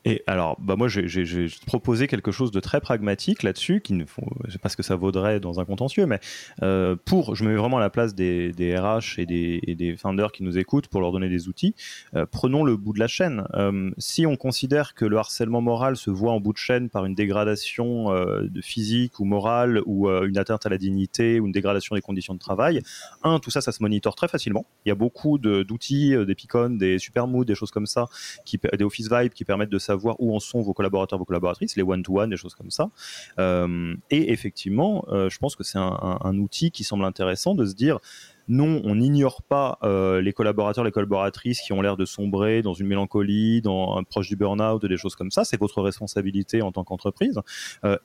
[0.07, 4.05] Et alors, bah moi, j'ai proposé quelque chose de très pragmatique là-dessus, qui ne
[4.47, 6.21] je sais pas ce que ça vaudrait dans un contentieux, mais
[6.63, 9.97] euh, pour, je me mets vraiment à la place des, RH et des, et
[10.33, 11.75] qui nous écoutent pour leur donner des outils.
[12.15, 13.45] Euh, prenons le bout de la chaîne.
[13.55, 17.05] Euh, si on considère que le harcèlement moral se voit en bout de chaîne par
[17.05, 21.95] une dégradation de physique ou morale ou une atteinte à la dignité ou une dégradation
[21.95, 22.81] des conditions de travail,
[23.23, 24.67] un, tout ça, ça se monitore très facilement.
[24.85, 28.07] Il y a beaucoup d'outils, des Picon, des Supermood, des choses comme ça,
[28.45, 31.77] qui, des Office Vibe qui permettent de savoir où en sont vos collaborateurs, vos collaboratrices,
[31.77, 32.91] les one-to-one, des choses comme ça.
[33.39, 37.75] Euh, et effectivement, euh, je pense que c'est un, outil qui semble intéressant de se
[37.75, 37.99] dire
[38.49, 42.73] non, on n'ignore pas euh, les collaborateurs, les collaboratrices qui ont l'air de sombrer dans
[42.73, 45.45] une mélancolie, dans un proche du burn-out, des choses comme ça.
[45.45, 47.39] C'est votre responsabilité en tant qu'entreprise.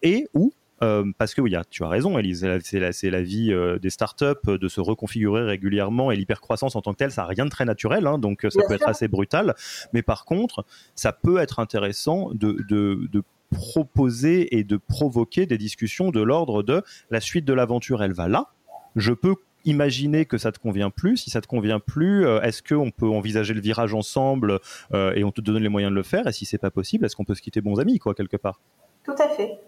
[0.02, 3.80] et ou euh, parce que oui, tu as raison, Elise, c'est la, la, vie euh,
[3.80, 7.28] des startups euh, de se reconfigurer régulièrement et l'hypercroissance en tant que telle, ça n'a
[7.28, 9.56] rien de très naturel, hein, donc ça peut être assez brutal.
[9.94, 15.58] Mais par contre, ça peut être intéressant de, de, de proposer et de provoquer des
[15.58, 18.50] discussions de l'ordre de la suite de l'aventure, elle va là.
[18.98, 21.18] Je peux imaginer que ça te convient plus.
[21.18, 24.60] Si ça te convient plus, est-ce qu'on peut envisager le virage ensemble
[24.94, 26.28] et on te donne les moyens de le faire?
[26.28, 28.62] Et si c'est pas possible, est-ce qu'on peut se quitter bons amis, quoi, quelque part?
[29.04, 29.60] Tout à fait.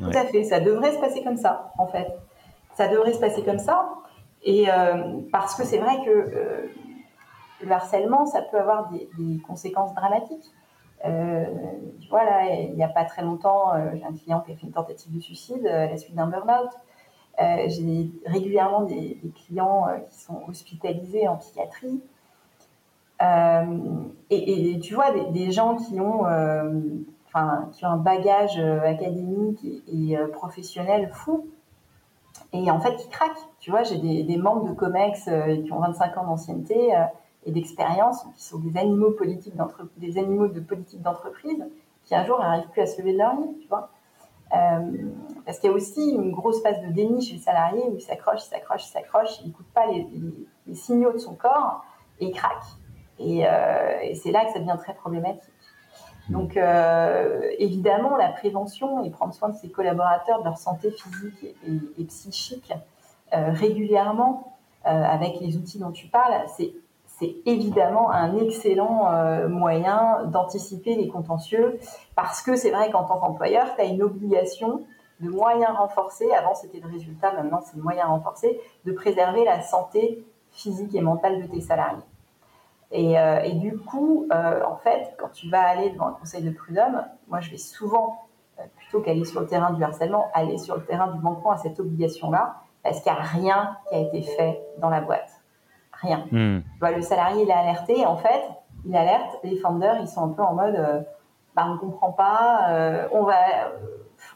[0.00, 0.44] Tout à fait.
[0.44, 2.08] Ça devrait se passer comme ça, en fait.
[2.74, 3.88] Ça devrait se passer comme ça.
[4.42, 6.66] Et euh, parce que c'est vrai que euh,
[7.62, 9.08] le harcèlement, ça peut avoir des,
[9.46, 10.46] conséquences dramatiques.
[12.10, 15.14] voilà, il n'y a pas très longtemps, j'ai un client qui a fait une tentative
[15.14, 16.70] de suicide à la suite d'un burn-out.
[17.38, 22.00] j'ai régulièrement des, clients qui sont hospitalisés en psychiatrie.
[24.30, 26.24] Et, tu vois, des, gens qui ont,
[27.72, 31.46] qui ont un bagage académique et, professionnel fou,
[32.52, 33.48] et en fait qui craquent.
[33.60, 35.30] Tu vois, j'ai des, membres de COMEX
[35.64, 36.92] qui ont 25 ans d'ancienneté
[37.46, 39.54] et d'expérience, qui sont des animaux politiques
[39.96, 41.64] des animaux de politique d'entreprise,
[42.04, 43.90] qui un jour n'arrivent plus à se lever de leur lit, tu vois.
[44.52, 45.10] Euh,
[45.46, 48.00] parce qu'il y a aussi une grosse phase de déni chez le salarié où il
[48.00, 51.84] s'accroche, il s'accroche, il s'accroche, il n'écoute pas les, signaux de son corps
[52.18, 52.64] et il craque.
[53.18, 55.49] Et, euh, c'est là que ça devient très problématique.
[56.30, 61.56] Donc, euh, évidemment, la prévention et prendre soin de ses collaborateurs, de leur santé physique
[61.98, 62.72] et, psychique
[63.32, 66.34] régulièrement avec les outils dont tu parles,
[67.20, 71.78] c'est évidemment un excellent euh, moyen d'anticiper les contentieux.
[72.16, 74.84] Parce que c'est vrai qu'en tant qu'employeur, tu as une obligation
[75.20, 79.60] de moyens renforcés, avant c'était de résultats, maintenant c'est de moyens renforcés, de préserver la
[79.60, 82.02] santé physique et mentale de tes salariés.
[82.92, 86.50] Et, euh, du coup, euh, en fait, quand tu vas aller devant un conseil de
[86.50, 88.26] prud'homme, moi je vais souvent,
[88.76, 91.78] plutôt qu'aller sur le terrain du harcèlement, aller sur le terrain du manquement à cette
[91.80, 95.40] obligation-là, parce qu'il n'y a rien qui a été fait dans la boîte
[96.00, 96.26] rien.
[96.30, 96.60] Hmm.
[96.80, 98.06] le salarié, il est alerté.
[98.06, 98.42] En fait,
[98.84, 99.38] il alerte.
[99.44, 101.00] Les founders, ils sont un peu en mode, euh,
[101.54, 103.38] bah, on ne comprend pas, euh, on, va,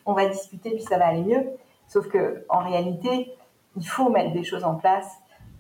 [0.06, 1.44] on va discuter, puis ça va aller mieux.
[1.86, 3.34] Sauf que en réalité,
[3.76, 5.10] il faut mettre des choses en place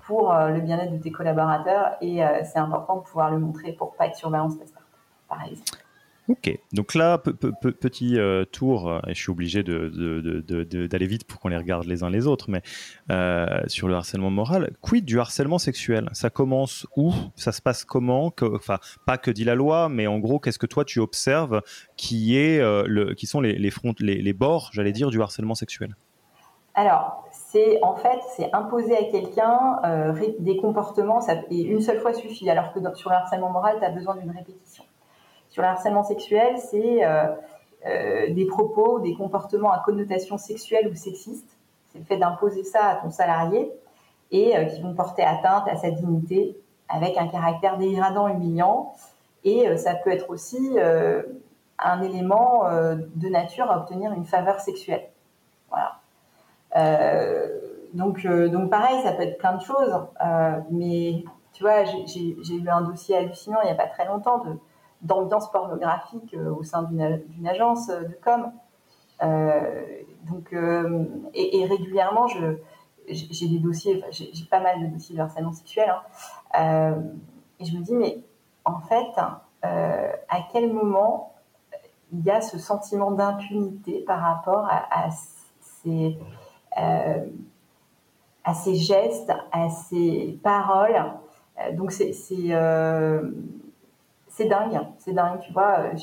[0.06, 3.94] pour euh, le bien-être de tes collaborateurs et c'est important de pouvoir le montrer pour
[3.94, 4.54] pas être sur balance
[5.28, 5.62] par exemple.
[6.26, 11.48] Ok, donc là, petit euh, tour, euh, et je suis obligé d'aller vite pour qu'on
[11.48, 12.62] les regarde les uns les autres, mais
[13.10, 16.08] euh, sur le harcèlement moral, quid du harcèlement sexuel?
[16.12, 17.12] Ça commence où?
[17.36, 18.32] Ça se passe comment?
[18.40, 21.60] Enfin, pas que dit la loi, mais en gros, qu'est-ce que toi tu observes
[21.98, 25.94] qui, est, le, qui sont les, les, les, les bords, j'allais dire, du harcèlement sexuel?
[26.74, 29.80] Alors, c'est en fait, c'est imposer à quelqu'un
[30.40, 33.90] des comportements, et une seule fois suffit, alors que sur le harcèlement moral, tu as
[33.90, 34.82] besoin d'une répétition.
[35.50, 37.28] Sur le harcèlement sexuel, c'est euh,
[37.86, 41.48] euh, des propos, des comportements à connotation sexuelle ou sexiste.
[41.92, 43.70] C'est le fait d'imposer ça à ton salarié
[44.32, 48.94] et euh, qui vont porter atteinte à sa dignité avec un caractère dégradant, humiliant.
[49.44, 50.76] Et ça peut être aussi
[51.78, 55.10] un élément de nature à obtenir une faveur sexuelle.
[55.68, 56.00] Voilà.
[57.94, 59.94] Donc, donc pareil, ça peut être plein de choses.
[60.70, 64.42] mais tu vois, j'ai eu un dossier hallucinant il n'y a pas très longtemps
[65.04, 68.52] d'ambiance pornographique euh, au sein d'une agence euh, de com.
[69.22, 69.82] Euh,
[70.28, 70.54] donc,
[71.34, 75.94] et, régulièrement, j'ai des dossiers, j'ai pas mal de dossiers de harcèlement sexuel,
[76.54, 76.94] hein.
[77.60, 78.24] et je me dis, mais
[78.64, 79.12] en fait,
[79.62, 81.34] à quel moment
[82.12, 85.10] il y a ce sentiment d'impunité par rapport à,
[85.60, 86.18] ces,
[86.76, 91.02] à ces gestes, à ces paroles.
[91.72, 92.12] donc c'est
[94.34, 95.78] c'est dingue, c'est dingue, tu vois.
[95.78, 95.96] Euh,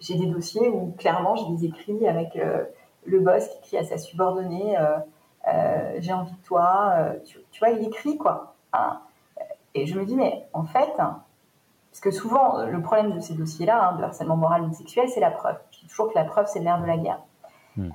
[0.00, 2.64] j'ai des dossiers où clairement j'ai des écrits avec euh,
[3.04, 6.94] le boss qui crie à sa subordonnée euh, J'ai envie de toi.
[7.24, 8.54] Tu, vois, il écrit quoi.
[8.72, 9.00] Hein.
[9.74, 13.90] Et je me dis, mais en fait, parce que souvent, le problème de ces dossiers-là,
[13.90, 15.56] hein, de harcèlement moral ou sexuel, c'est la preuve.
[15.72, 17.20] Je dis toujours que la preuve, c'est le nerf de la guerre.
[17.76, 17.90] Hmm.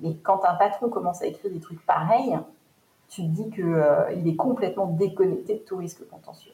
[0.00, 2.38] Mais quand un patron commence à écrire des trucs pareils,
[3.08, 6.52] tu te dis qu'il est complètement déconnecté de tout risque contentieux.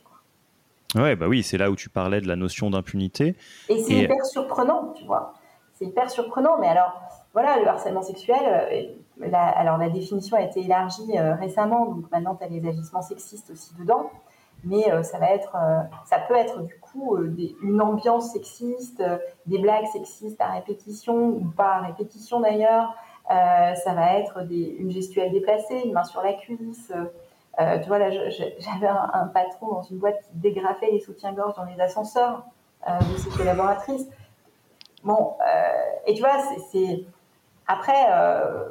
[0.94, 3.36] Ouais, bah oui, c'est là où tu parlais de la notion d'impunité.
[3.68, 5.34] Et c'est hyper surprenant, tu vois.
[5.72, 7.00] C'est hyper surprenant, mais alors,
[7.32, 12.10] voilà, le harcèlement sexuel, euh, la, alors la définition a été élargie euh, récemment, donc
[12.12, 14.08] maintenant tu as les agissements sexistes aussi dedans,
[14.62, 15.56] mais euh, ça va être,
[16.04, 17.18] ça peut être du coup
[17.62, 19.02] une ambiance sexiste,
[19.46, 22.94] des blagues sexistes à répétition ou pas à répétition d'ailleurs.
[23.28, 26.92] Ça va être une gestuelle déplacée, une main sur la cuisse.
[27.60, 31.64] Euh, tu vois, là, j'avais un, patron dans une boîte qui dégrafait les soutiens-gorge dans
[31.64, 32.42] les ascenseurs
[32.88, 34.08] euh, de ses collaboratrices.
[35.04, 36.38] Bon, euh, et tu vois,
[36.72, 37.04] c'est.
[37.66, 37.94] Après,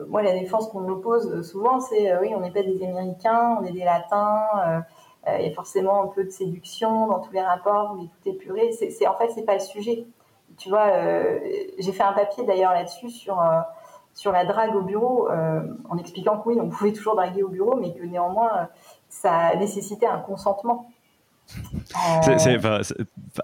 [0.08, 3.66] moi, la défense qu'on me pose souvent, c'est oui, on n'est pas des Américains, on
[3.66, 4.84] est des Latins,
[5.28, 8.34] il y a forcément un peu de séduction dans tous les rapports, mais tout est
[8.34, 8.70] puré.
[9.08, 10.06] En fait, c'est pas le sujet.
[10.58, 10.92] Tu vois,
[11.80, 13.42] j'ai fait un papier d'ailleurs là-dessus sur
[14.13, 17.49] sur la drague au bureau, euh, en expliquant que oui, on pouvait toujours draguer au
[17.49, 18.69] bureau, mais que néanmoins,
[19.10, 20.89] ça nécessitait un consentement.
[22.26, 22.84] Euh,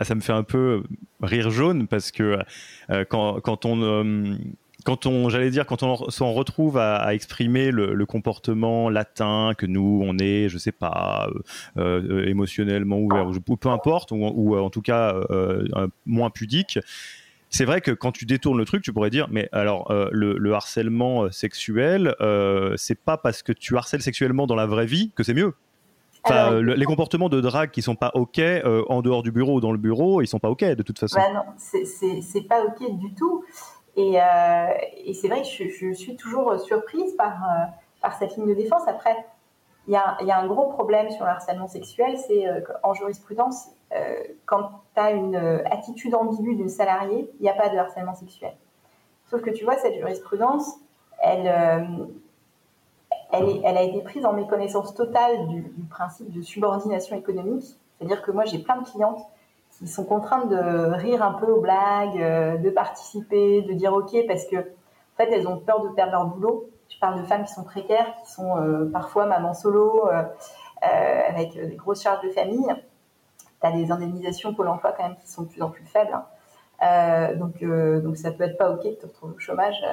[0.02, 0.84] ça me fait un peu
[1.22, 2.40] rire jaune parce que
[2.90, 4.38] euh, quand, quand, on
[4.86, 10.02] quand on, j'allais dire, quand on s'en retrouve à, exprimer le, comportement latin que nous,
[10.04, 11.30] on est, je sais pas,
[11.78, 15.16] euh, euh, émotionnellement ouvert, ou peu importe, ou, en tout cas
[16.06, 16.80] moins pudique.
[17.50, 21.32] C'est vrai que quand tu détournes le truc, tu pourrais dire, mais alors le, harcèlement
[21.32, 22.16] sexuel,
[22.78, 25.54] c'est pas parce que tu harcèles sexuellement dans la vraie vie que c'est mieux.
[26.30, 28.40] les comportements de drague qui sont pas ok
[28.88, 31.18] en dehors du bureau ou dans le bureau, ils sont pas ok de toute façon.
[31.18, 33.44] Bah non, c'est pas ok du tout.
[34.00, 34.68] Euh,
[35.06, 37.66] et, c'est vrai que je, suis toujours surprise par, euh,
[38.02, 38.84] par cette ligne de défense.
[38.88, 39.16] Après,
[39.88, 42.94] il y, a, y a, un gros problème sur le harcèlement sexuel, c'est euh, qu'en
[42.94, 43.70] jurisprudence,
[44.46, 45.36] quand tu as une
[45.72, 48.54] attitude ambiguë d'une salariée, il n'y a pas de harcèlement sexuel.
[49.30, 50.76] Sauf que tu vois, cette jurisprudence,
[51.22, 51.48] elle,
[53.32, 57.66] elle, elle a été prise en méconnaissance totale du, principe de subordination économique.
[57.98, 59.22] C'est-à-dire que moi, j'ai plein de clientes
[59.82, 64.16] ils sont contraints de rire un peu aux blagues, euh, de participer, de dire ok
[64.28, 66.70] parce que en fait elles ont peur de perdre leur boulot.
[66.90, 70.24] Je parle de femmes qui sont précaires, qui sont euh, parfois mamans solo, euh,
[70.82, 72.68] avec des grosses charges de famille.
[73.62, 76.14] Tu as des indemnisations Pôle emploi quand même qui sont de plus en plus faibles.
[76.82, 77.34] Hein.
[77.36, 79.84] donc, donc ça peut être pas ok de te retrouver au chômage.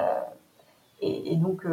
[1.01, 1.65] Et, et, donc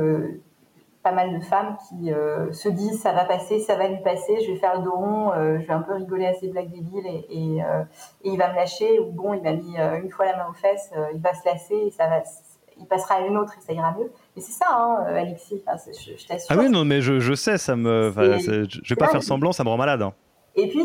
[1.05, 4.41] pas mal de femmes qui euh, se disent ça va passer, ça va lui passer,
[4.41, 6.71] je vais faire le dos rond, euh, je vais un peu rigoler à ces blagues
[6.71, 7.83] débiles et, euh,
[8.25, 10.55] et, il va me lâcher ou bon il m'a mis une fois la main aux
[10.55, 12.23] fesses, il va se lasser et ça va,
[12.81, 14.11] il passera à une autre et ça ira mieux.
[14.35, 16.49] Mais c'est ça, hein, Alexis, je, t'assure.
[16.51, 19.63] Ah oui non mais je, je sais, ça me, je vais pas faire semblant, ça
[19.63, 20.01] me rend malade.
[20.01, 20.15] Hein.
[20.57, 20.85] Et puis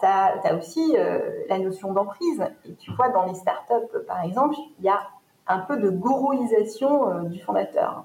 [0.00, 2.42] tu as, aussi euh, la notion d'emprise.
[2.64, 5.00] Et tu vois, dans les startups, par exemple, il y a
[5.46, 8.04] un peu de gourouisation euh, du fondateur.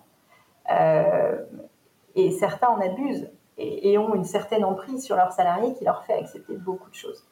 [0.72, 1.44] Euh,
[2.16, 6.14] et certains en abusent et, ont une certaine emprise sur leurs salariés qui leur fait
[6.14, 7.28] accepter beaucoup de choses.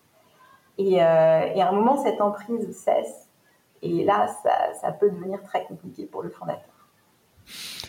[0.78, 3.30] Et, à un moment, cette emprise cesse.
[3.82, 4.28] Et là,
[4.82, 6.69] ça peut devenir très compliqué pour le fondateur.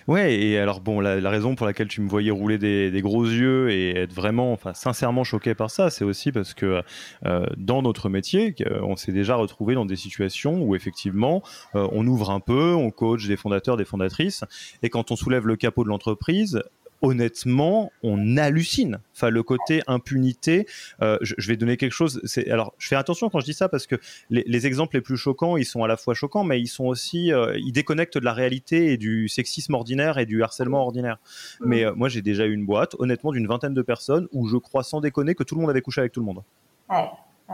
[0.07, 3.71] Ouais, et alors bon, la, raison pour laquelle tu me voyais rouler des, gros yeux
[3.71, 6.83] et être vraiment, enfin, sincèrement choqué par ça, c'est aussi parce que
[7.27, 11.43] euh, dans notre métier, on s'est déjà retrouvé dans des situations où effectivement,
[11.75, 14.45] euh, on ouvre un peu, on coach des fondateurs, des fondatrices,
[14.83, 16.63] et quand on soulève le capot de l'entreprise,
[17.03, 19.01] honnêtement, on hallucine.
[19.15, 20.67] Enfin, le côté impunité,
[21.03, 22.21] euh, je, vais donner quelque chose.
[22.49, 23.97] alors, je fais attention quand je dis ça parce que
[24.31, 27.33] les, exemples les plus choquants, ils sont à la fois choquants, mais ils sont aussi,
[27.33, 31.19] euh, ils déconnectent de la réalité et du sexisme ordinaire et du harcèlement ordinaire.
[31.61, 34.57] Mais euh, moi, j'ai déjà eu une boîte, honnêtement, d'une vingtaine de personnes où je
[34.57, 36.43] crois sans déconner que tout le monde avait couché avec tout le monde.
[36.89, 37.09] Ouais.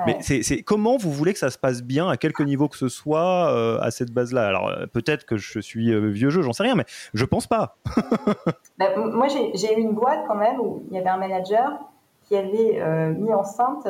[0.04, 2.09] Mais c'est comment vous voulez que ça se passe bien?
[2.09, 4.46] À quelque niveau que ce soit euh, à cette base-là?
[4.46, 7.46] Alors euh, peut-être que je suis euh, vieux jeu, j'en sais rien, mais je pense
[7.46, 7.76] pas.
[8.78, 11.80] Bah, moi, j'ai eu une boîte quand même où il y avait un manager
[12.24, 13.88] qui avait mis enceinte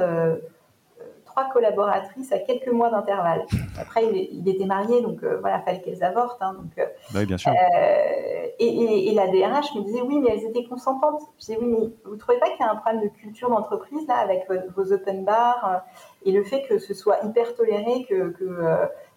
[1.37, 3.45] trois collaboratrices à quelques mois d'intervalle.
[3.79, 6.41] Après, il, était marié, donc euh, voilà, fallait qu'elles avortent.
[6.41, 7.53] Hein, donc, euh, bah oui, bien sûr.
[7.53, 11.21] Euh, et, la DRH me disait oui, mais elles étaient consentantes.
[11.39, 13.51] Je disais oui, mais vous ne trouvez pas qu'il y a un problème de culture
[13.51, 14.47] d'entreprise là avec
[14.77, 15.83] vos, open bars
[16.25, 18.35] et le fait que ce soit hyper toléré que,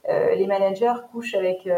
[0.08, 1.70] les managers couchent avec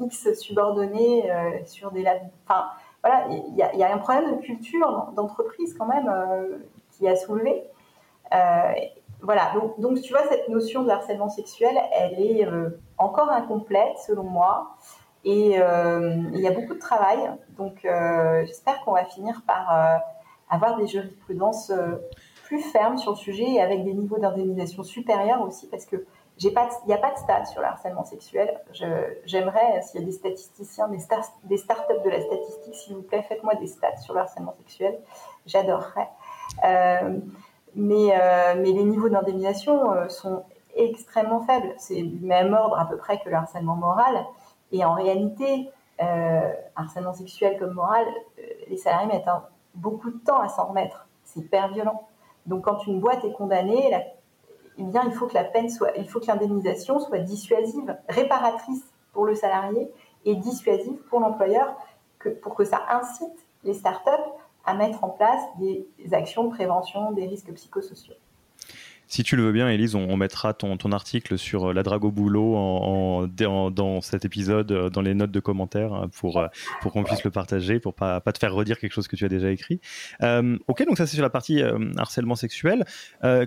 [0.00, 1.30] X subordonnés
[1.66, 2.04] sur des
[2.48, 2.66] Enfin,
[3.04, 6.10] voilà, il y, y, a un problème de culture d'entreprise quand même
[6.90, 7.64] qui a soulevé
[9.22, 14.24] voilà, donc, tu vois, cette notion de harcèlement sexuel, elle est euh, encore incomplète selon
[14.24, 14.76] moi.
[15.24, 17.18] Et euh, il y a beaucoup de travail.
[17.56, 20.00] Donc euh, j'espère qu'on va finir par
[20.50, 21.72] avoir des jurisprudences
[22.44, 26.04] plus fermes sur le sujet et avec des niveaux d'indemnisation supérieurs aussi, parce que
[26.38, 26.50] il
[26.88, 28.60] n'y a pas de stats sur le harcèlement sexuel.
[29.24, 33.54] J'aimerais, s'il y a des statisticiens, des startups de la statistique, s'il vous plaît, faites-moi
[33.54, 34.98] des stats sur le harcèlement sexuel.
[35.46, 36.08] J'adorerais.
[37.74, 41.74] Mais, euh, mais les niveaux d'indemnisation euh, sont extrêmement faibles.
[41.78, 44.24] C'est du même ordre à peu près que le harcèlement moral.
[44.72, 45.70] Et en réalité,
[46.02, 48.06] euh, harcèlement sexuel comme moral,
[48.38, 49.28] euh, les salariés mettent
[49.74, 51.06] beaucoup de temps à s'en remettre.
[51.24, 52.06] C'est hyper violent.
[52.46, 53.90] Donc quand une boîte est condamnée,
[54.78, 58.82] eh bien, il faut que la peine soit, il faut que l'indemnisation soit dissuasive, réparatrice
[59.12, 59.92] pour le salarié
[60.24, 61.76] et dissuasive pour l'employeur,
[62.42, 64.10] pour que ça incite les startups
[64.64, 68.14] à mettre en place des actions de prévention des risques psychosociaux.
[69.12, 72.02] Si tu le veux bien, Elise, on, mettra ton, ton, article sur euh, la drague
[72.02, 76.46] au boulot en, dans cet épisode, euh, dans les notes de commentaires, hein, pour, euh,
[76.80, 79.26] pour qu'on puisse le partager, pour pas, pas te faire redire quelque chose que tu
[79.26, 79.82] as déjà écrit.
[80.22, 81.62] ok, donc ça c'est sur la partie
[81.98, 82.86] harcèlement sexuel.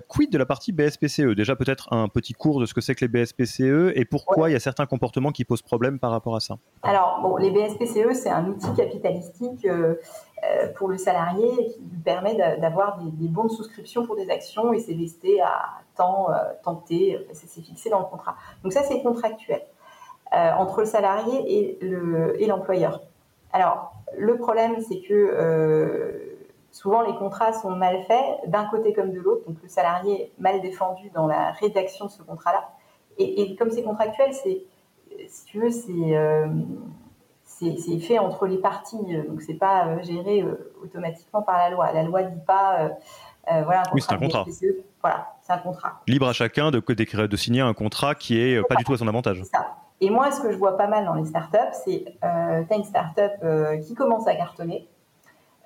[0.06, 3.04] quid de la partie BSPCE Déjà peut-être un petit cours de ce que c'est que
[3.04, 6.40] les BSPCE et pourquoi il y a certains comportements qui posent problème par rapport à
[6.40, 6.58] ça.
[6.84, 9.94] Alors, bon, les BSPCE, c'est un outil capitalistique euh,
[10.76, 14.80] pour le salarié qui lui permet d'avoir des, bons de souscription pour des actions et
[14.80, 18.36] c'est vesté à temps, euh, tenté, c'est fixé dans le contrat.
[18.62, 19.62] Donc ça, c'est contractuel
[20.34, 23.02] euh, entre le salarié et l'employeur.
[23.52, 26.36] Alors, le problème, c'est que
[26.70, 30.32] souvent les contrats sont mal faits d'un côté comme de l'autre, donc le salarié est
[30.38, 32.68] mal défendu dans la rédaction de ce contrat-là.
[33.18, 34.64] Et, et, comme c'est contractuel, c'est,
[35.28, 36.14] si tu veux, c'est
[37.58, 41.70] c'est fait entre les parties, euh, donc c'est pas euh, géré euh, automatiquement par la
[41.70, 41.92] loi.
[41.92, 42.90] La loi dit pas,
[43.46, 44.44] voilà, un oui, c'est un contrat.
[45.00, 46.00] voilà, c'est un contrat.
[46.06, 48.98] Libre à chacun de, de, de signer un contrat qui est pas du tout à
[48.98, 49.42] son avantage.
[49.44, 49.76] Ça.
[50.00, 52.76] Et moi, ce que je vois pas mal dans les startups, c'est euh, tu as
[52.76, 53.32] une startup
[53.86, 54.86] qui commence à cartonner.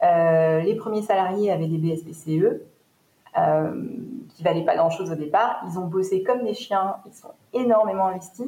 [0.03, 2.61] les premiers salariés avaient des BSPCE
[3.35, 5.65] qui valaient pas grand-chose au départ.
[5.69, 8.47] Ils ont bossé comme des chiens, ils sont énormément investis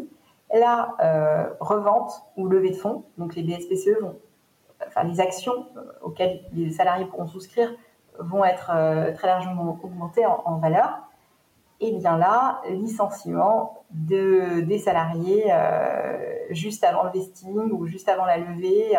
[0.53, 4.19] la euh, revente ou levée de fonds, donc les BSPCE vont,
[4.87, 7.73] enfin les actions euh, auxquelles les salariés pourront souscrire
[8.19, 11.01] vont être euh, très largement augmentées en, valeur.
[11.81, 15.53] Et bien là, licenciement de, des salariés
[16.51, 18.97] juste avant le vesting ou juste avant la levée,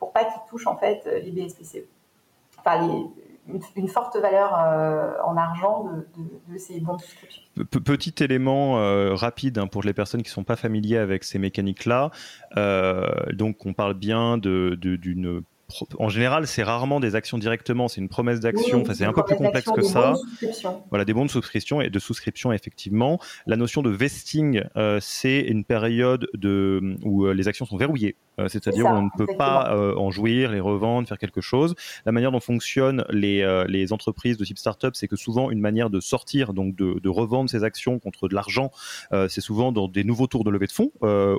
[0.00, 1.86] pour pas qu'ils touchent en fait les BSPCE.
[3.76, 5.90] Une, forte valeur euh, en argent
[6.48, 7.42] de, ces bons de souscription.
[7.64, 11.38] Petit élément euh, rapide hein, pour les personnes qui ne sont pas familiers avec ces
[11.38, 12.10] mécaniques-là.
[12.56, 15.42] Euh, donc, on parle bien d'une
[15.98, 18.82] en général, c'est rarement des actions directement, c'est une promesse d'action.
[18.82, 20.14] enfin, c'est un peu plus complexe que ça.
[20.90, 23.18] Voilà, des bons de souscription et de souscription effectivement.
[23.46, 24.62] La notion de vesting,
[25.00, 28.16] c'est une période de où les actions sont verrouillées.
[28.38, 31.74] Euh, c'est-à-dire on ne peut pas euh, en jouir, les revendre, faire quelque chose.
[32.06, 35.60] La manière dont fonctionnent les, euh, les entreprises de type startup, c'est que souvent une
[35.60, 38.70] manière de sortir, donc de, de revendre ses actions contre de l'argent,
[39.28, 40.90] c'est souvent dans des nouveaux tours de levée de fonds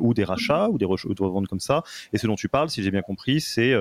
[0.01, 1.83] ou des rachats ou des de reventes comme ça.
[2.13, 3.73] Et ce dont tu parles, si j'ai bien compris, c'est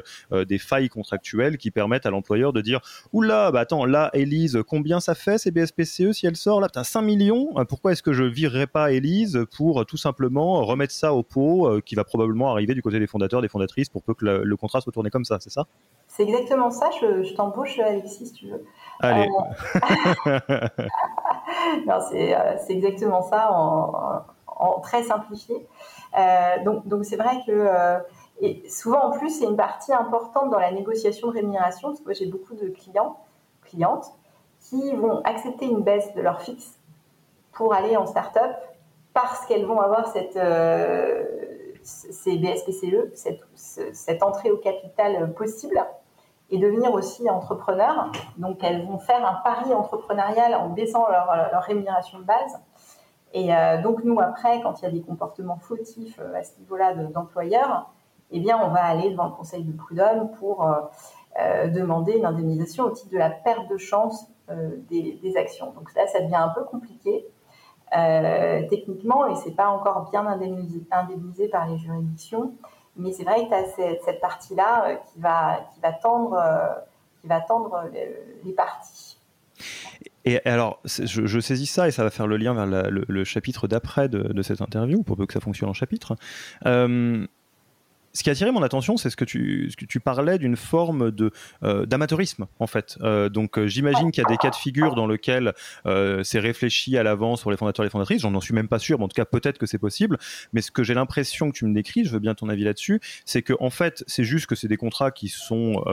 [0.44, 2.80] des failles contractuelles qui permettent à l'employeur de dire
[3.12, 6.84] oula, bah attends, là, Elise, combien ça fait ces BSPCE si elle sort là, as
[6.84, 7.54] 5 millions.
[7.68, 11.94] Pourquoi est-ce que je virerai pas Elise pour tout simplement remettre ça au pot qui
[11.94, 14.92] va probablement arriver du côté des fondateurs, des fondatrices, pour peu que le, contrat soit
[14.92, 15.66] tourné comme ça, c'est ça?
[16.06, 16.90] C'est exactement ça.
[17.00, 18.64] Je, t'embauche, Alexis, si tu veux.
[19.00, 19.28] Allez.
[20.26, 20.38] Euh,
[21.88, 25.66] euh, c'est exactement ça en, très simplifié.
[26.18, 27.52] Euh, donc, donc c'est vrai que
[28.40, 32.04] et souvent en plus, c'est une partie importante dans la négociation de rémunération, parce que
[32.04, 33.18] moi j'ai beaucoup de clients,
[33.62, 34.12] clientes,
[34.60, 36.78] qui vont accepter une baisse de leur fixe
[37.52, 38.52] pour aller en start-up
[39.14, 40.38] parce qu'elles vont avoir cette,
[41.82, 45.84] ces BSPCE, cette, cette, entrée au capital possible,
[46.50, 48.10] et devenir aussi entrepreneur.
[48.36, 52.58] Donc, elles vont faire un pari entrepreneurial en baissant leur, rémunération de base.
[53.34, 56.58] Et euh, donc, nous, après, quand il y a des comportements fautifs euh, à ce
[56.60, 57.90] niveau-là d'employeurs,
[58.30, 62.84] eh bien, on va aller devant le conseil de prud'homme pour euh, demander une indemnisation
[62.84, 64.26] au titre de la perte de chance
[64.90, 65.72] des, des, actions.
[65.72, 67.26] Donc là, ça devient un peu compliqué.
[67.96, 72.52] Euh, techniquement et c'est pas encore bien indemnisé, par les juridictions.
[72.96, 77.86] Mais c'est vrai que tu as cette, partie-là euh, qui, va, qui tendre, euh,
[78.44, 79.18] les, parties.
[80.24, 84.08] Et alors, je, saisis ça et ça va faire le lien vers le, chapitre d'après
[84.08, 86.16] de, cette interview, pour peu que ça fonctionne en chapitre.
[86.66, 87.26] Euh,
[88.18, 91.30] ce qui a attiré mon attention, c'est ce que tu, parlais d'une forme de
[91.62, 92.98] euh, d'amateurisme en fait.
[93.00, 95.52] Euh, donc euh, j'imagine qu'il y a des cas de figure dans lesquels
[96.24, 98.22] c'est réfléchi à l'avance pour les fondateurs et les fondatrices.
[98.22, 100.18] J'en suis même pas sûr, mais en tout cas peut-être que c'est possible.
[100.52, 103.00] Mais ce que j'ai l'impression que tu me décris, je veux bien ton avis là-dessus,
[103.24, 105.84] c'est que en fait c'est juste que c'est des contrats qui sont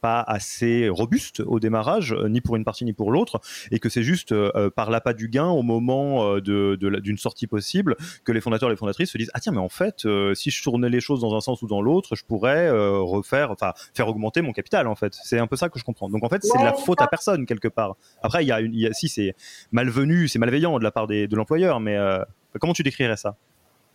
[0.00, 3.40] pas assez robustes au démarrage, ni pour une partie ni pour l'autre,
[3.70, 4.34] et que c'est juste
[4.70, 8.78] par l'appât du gain au moment de d'une sortie possible que les fondateurs et les
[8.78, 11.40] fondatrices se disent ah tiens mais en fait si je tournais les choses dans un
[11.40, 15.14] sens ou dans l'autre, je pourrais euh, refaire, enfin, faire augmenter mon capital en fait.
[15.14, 16.08] C'est un peu ça que je comprends.
[16.08, 17.96] Donc en fait, c'est de la faute à personne quelque part.
[18.22, 19.34] Après, il y a, une, si c'est
[19.72, 22.24] malvenu, c'est malveillant de la part de l'employeur, mais euh,
[22.60, 23.36] comment tu décrirais ça?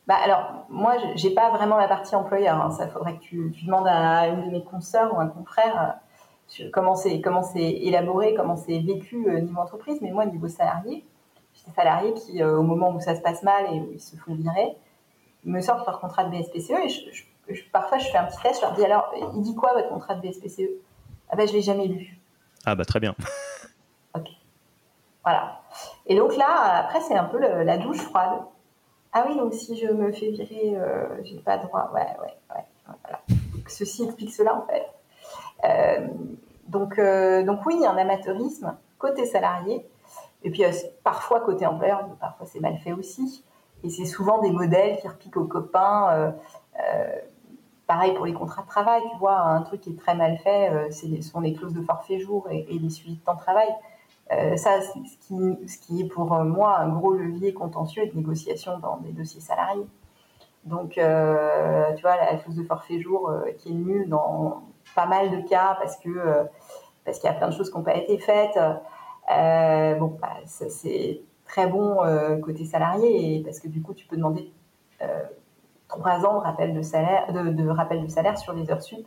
[0.07, 2.61] Bah alors, moi, j'ai pas vraiment la partie employeur.
[2.61, 2.71] Hein.
[2.71, 5.97] Ça faudrait que tu, demandes à une de mes consoeurs ou un confrère
[6.61, 9.99] euh, comment c'est comment c'est élaboré, comment c'est vécu niveau entreprise.
[10.01, 11.03] Mais moi, niveau salarié,
[11.53, 14.15] j'ai des salariés qui, au moment où ça se passe mal et où ils se
[14.15, 14.77] font virer,
[15.45, 17.23] me sortent leur contrat de BSPCE et je
[17.71, 20.15] parfois je fais un petit test, je leur dis alors, il dit quoi votre contrat
[20.15, 20.69] de BSPCE
[21.29, 22.17] Ah ben je l'ai jamais lu.
[22.65, 23.15] Ah bah très bien.
[24.15, 24.27] ok.
[25.23, 25.61] Voilà.
[26.05, 28.41] Et donc là, après, c'est un peu la douche froide.
[29.17, 31.89] Ah oui, donc si je me fais virer, euh, j'ai pas droit.
[31.93, 32.65] Ouais, ouais, ouais.
[32.85, 33.21] Voilà.
[33.65, 34.85] Ceci explique cela en fait.
[35.63, 36.07] Euh,
[36.67, 39.87] donc, euh, donc oui, il y a un amateurisme côté salarié,
[40.43, 40.63] et puis
[41.01, 43.41] parfois côté employeur, parfois c'est mal fait aussi.
[43.85, 46.33] Et c'est souvent des modèles qui repiquent aux copains.
[47.87, 50.91] Pareil pour les contrats de travail, tu vois, un truc qui est très mal fait,
[50.91, 53.67] ce sont les clauses de forfait jour et, les suivis de temps de travail.
[54.31, 58.79] Euh, ça, ce qui, est pour euh, moi un gros levier contentieux et de négociation
[58.79, 59.85] dans des dossiers salariés.
[60.63, 64.63] Donc, euh, tu vois, la clause de forfait jour qui est nulle dans
[64.95, 66.09] pas mal de cas parce que
[67.03, 68.57] parce qu'il y a plein de choses qui n'ont pas été faites.
[69.99, 71.97] bon, bah, c'est très bon
[72.41, 74.51] côté salarié parce que du coup, tu peux demander
[75.99, 79.05] trois ans de rappel de salaire, de, de, rappel de salaire sur les heures sup,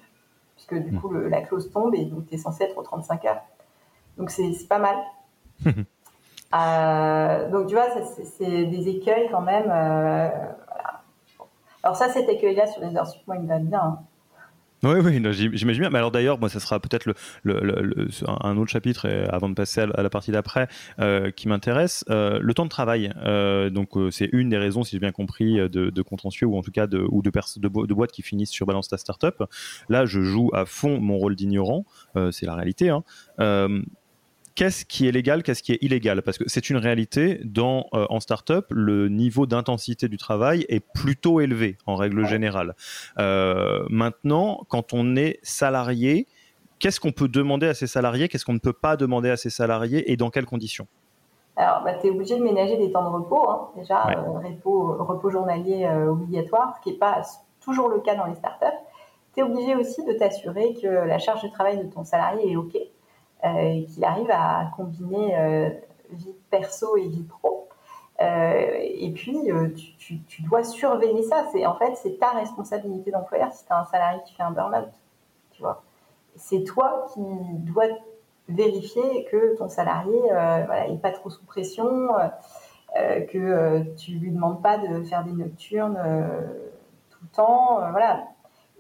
[0.55, 1.01] puisque du mmh.
[1.01, 3.43] coup, le, la clause tombe et donc tu es censé être aux 35 heures.
[4.17, 4.97] Donc c'est pas mal.
[5.67, 7.87] euh, donc tu vois,
[8.39, 9.71] c'est des écueils quand même.
[9.71, 10.29] Euh,
[10.67, 11.03] voilà.
[11.83, 13.81] Alors ça, cet écueil-là sur les heures sup, moi, il me va bien.
[13.81, 13.99] Hein.
[14.85, 15.91] Oui, oui, j'imagine bien.
[15.91, 17.13] Mais alors d'ailleurs, moi, ça sera peut-être
[17.45, 20.69] un autre chapitre avant de passer à la partie d'après
[21.01, 22.05] euh, qui m'intéresse.
[22.11, 23.13] Euh, le temps de travail.
[23.25, 26.71] Euh, donc c'est une des raisons, si j'ai bien compris, de, contentieux ou en tout
[26.71, 29.43] cas de, boîtes qui finissent sur Balance ta startup.
[29.89, 31.85] Là, je joue à fond mon rôle d'ignorant.
[32.31, 32.91] c'est la réalité.
[32.91, 33.03] Hein
[34.59, 38.07] qu'est-ce qui est légal, qu'est-ce qui est illégal Parce que c'est une réalité, dans, euh,
[38.11, 42.75] en startup, le niveau d'intensité du travail est plutôt élevé en règle générale.
[43.21, 46.27] Euh, maintenant, quand on est salarié,
[46.81, 49.49] qu'est-ce qu'on peut demander à ses salariés, qu'est-ce qu'on ne peut pas demander à ses
[49.49, 50.89] salariés et dans quelles conditions?
[51.57, 54.97] Alors, bah, tu es obligé de ménager des temps de repos, hein, déjà, euh, repos,
[54.99, 57.23] repos, journalier obligatoire, ce qui n'est pas
[57.61, 58.67] toujours le cas dans les startups.
[59.35, 62.57] Tu es obligé aussi de t'assurer que la charge de travail de ton salarié est
[62.57, 62.77] OK.
[63.45, 65.71] Euh, qu'il arrive à combiner euh,
[66.11, 67.69] vie perso et vie pro.
[68.21, 69.39] Euh, et puis,
[70.27, 71.45] tu, dois surveiller ça.
[71.53, 74.51] C'est en fait, c'est ta responsabilité d'employeur si tu as un salarié qui fait un
[74.51, 74.89] burn-out.
[75.53, 75.85] Tu vois,
[76.35, 77.87] c'est toi qui dois
[78.49, 82.09] vérifier que ton salarié euh, voilà, pas trop sous pression,
[82.97, 86.01] euh, que tu lui demandes pas de faire des nocturnes
[87.11, 87.77] tout le temps.
[87.93, 88.25] voilà.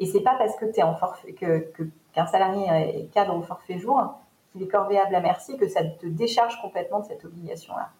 [0.00, 1.70] Et c'est pas parce que tu en forfait que
[2.12, 2.66] qu'un salarié
[2.98, 4.18] est cadre au forfait jour
[4.52, 7.90] qu'il est corvéable à merci, que ça te décharge complètement de cette obligation-là.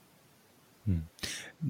[0.87, 1.01] Hmm.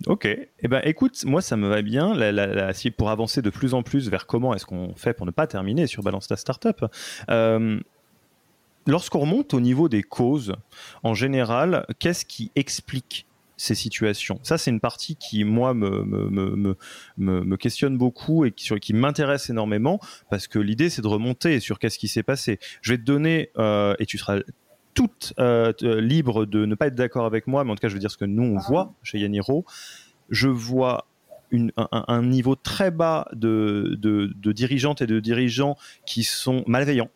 [0.07, 2.15] Ok, eh ben, écoute, moi ça me va bien.
[2.15, 5.47] La, pour avancer de plus en plus vers comment est-ce qu'on fait pour ne pas
[5.47, 6.85] terminer sur Balance ta Startup,
[7.31, 7.81] euh,
[8.87, 10.55] lorsqu'on remonte au niveau des causes,
[11.03, 13.27] en général, qu'est-ce qui explique
[13.57, 14.39] ces situations?
[14.43, 16.77] Ça, c'est une partie qui, moi, me, me, me,
[17.17, 20.01] me questionne beaucoup et qui, qui m'intéresse énormément
[20.31, 22.61] parce que l'idée, c'est de remonter sur qu'est-ce qui s'est passé.
[22.83, 24.41] Je vais te donner, euh, et tu seras
[24.99, 27.95] toute euh, libre de ne pas être d'accord avec moi, mais en tout cas, je
[27.95, 29.65] veux dire ce que nous, on voit chez Yaniro.
[30.29, 31.07] Je vois
[31.53, 33.97] un, niveau très bas de,
[34.45, 37.11] dirigeantes et de dirigeants qui sont malveillants.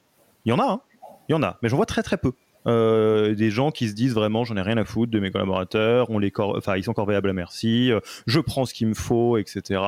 [0.44, 0.80] Il y en a, hein
[1.28, 2.32] il y en a, mais j'en vois très très peu.
[2.68, 6.06] Euh, des gens qui se disent vraiment j'en ai rien à foutre de mes collaborateurs,
[6.08, 9.80] ils sont corvéables à merci, euh, je prends ce qu'il me faut, etc.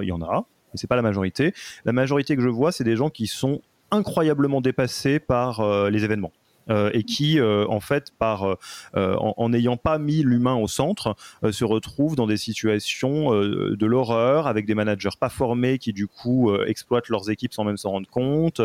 [0.00, 1.52] Il y en a, mais c'est pas la majorité.
[1.84, 6.32] La majorité que je vois, c'est des gens qui sont incroyablement dépassés par les événements.
[6.70, 11.16] Euh, et qui, euh, en fait, par euh, en n'ayant pas mis l'humain au centre,
[11.50, 16.54] se retrouvent dans des situations de l'horreur avec des managers pas formés qui du coup
[16.66, 18.60] exploitent leurs équipes sans même s'en rendre compte,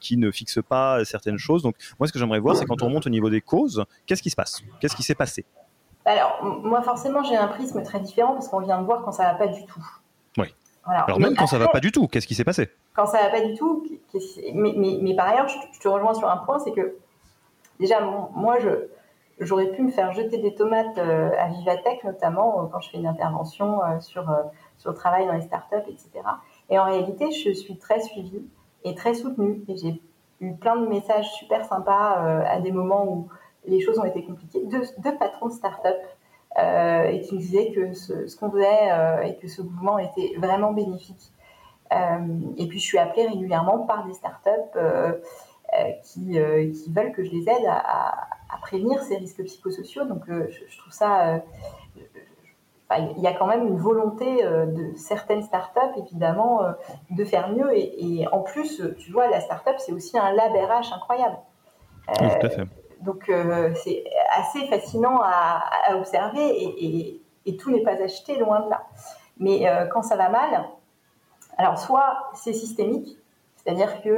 [0.00, 1.62] qui ne fixent pas certaines choses.
[1.62, 4.22] Donc moi, ce que j'aimerais voir, c'est quand on remonte au niveau des causes, qu'est-ce
[4.22, 4.62] qui se passe?
[4.80, 5.44] Qu'est-ce qui s'est passé?
[6.04, 9.24] Alors, moi, forcément, j'ai un prisme très différent parce qu'on vient de voir quand ça
[9.24, 9.84] va pas du tout.
[10.36, 10.54] Oui.
[10.86, 12.70] Alors, même quand ça va pas du tout, qu'est-ce qui s'est passé?
[12.94, 13.84] Quand ça va pas du tout,
[14.54, 16.96] mais, mais, mais, par ailleurs, je, te rejoins sur un point, c'est que
[17.80, 18.58] Déjà, moi,
[19.38, 22.98] j'aurais pu me faire jeter des tomates euh, à Vivatech, notamment euh, quand je fais
[22.98, 24.32] une intervention euh, sur,
[24.78, 26.10] sur le travail dans les startups, etc.
[26.70, 28.44] Et en réalité, je suis très suivie
[28.84, 29.62] et très soutenue.
[29.68, 30.00] Et j'ai
[30.40, 33.28] eu plein de messages super sympas à des moments où
[33.66, 35.88] les choses ont été compliquées, de, patrons de startups
[36.56, 41.32] et qui me disaient que ce, qu'on faisait et que ce mouvement était vraiment bénéfique.
[41.90, 44.78] et puis je suis appelée régulièrement par des startups
[46.02, 50.04] qui, euh, qui, veulent que je les aide à, à, prévenir ces risques psychosociaux.
[50.04, 51.42] Donc, euh, je, trouve ça
[53.16, 56.60] il y a quand même une volonté de certaines startups, évidemment,
[57.10, 57.76] de faire mieux.
[57.76, 61.36] Et, en plus, tu vois, la startup, c'est aussi un lab RH incroyable.
[62.06, 62.62] tout à fait.
[63.00, 63.32] Donc,
[63.82, 68.86] c'est assez fascinant à, à observer et, et, tout n'est pas acheté loin de là.
[69.38, 70.64] Mais quand ça va mal,
[71.58, 73.18] alors soit c'est systémique,
[73.56, 74.10] c'est-à-dire que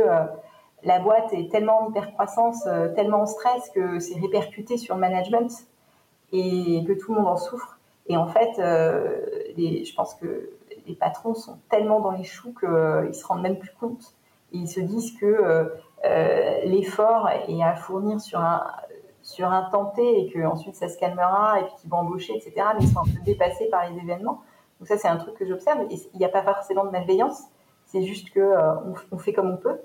[0.86, 5.00] la boîte est tellement en hypercroissance, euh, tellement en stress que c'est répercuté sur le
[5.00, 5.50] management
[6.32, 7.78] et que tout le monde en souffre.
[8.08, 8.56] Et en fait,
[9.56, 10.50] les, je pense que
[10.86, 14.14] les patrons sont tellement dans les choux qu'ils se rendent même plus compte.
[14.52, 15.72] ils se disent que
[16.64, 18.62] l'effort est à fournir sur un,
[19.26, 22.52] sur un tenté et que ensuite ça se calmera et puis qu'ils vont embaucher, etc.
[22.78, 24.42] Mais ils sont un peu dépassés par les événements.
[24.78, 25.80] Donc ça, c'est un truc que j'observe.
[25.90, 27.42] Il n'y a pas forcément de malveillance.
[27.86, 28.74] C'est juste euh,
[29.10, 29.78] on, fait comme on peut.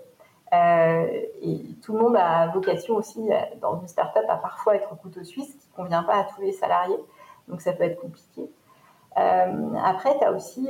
[0.54, 1.08] Euh,
[1.42, 5.24] et tout le monde a vocation aussi, euh, dans une start-up, à parfois être couteau
[5.24, 7.00] suisse, qui ne convient pas à tous les salariés.
[7.48, 8.50] Donc ça peut être compliqué.
[9.16, 10.70] après, tu as aussi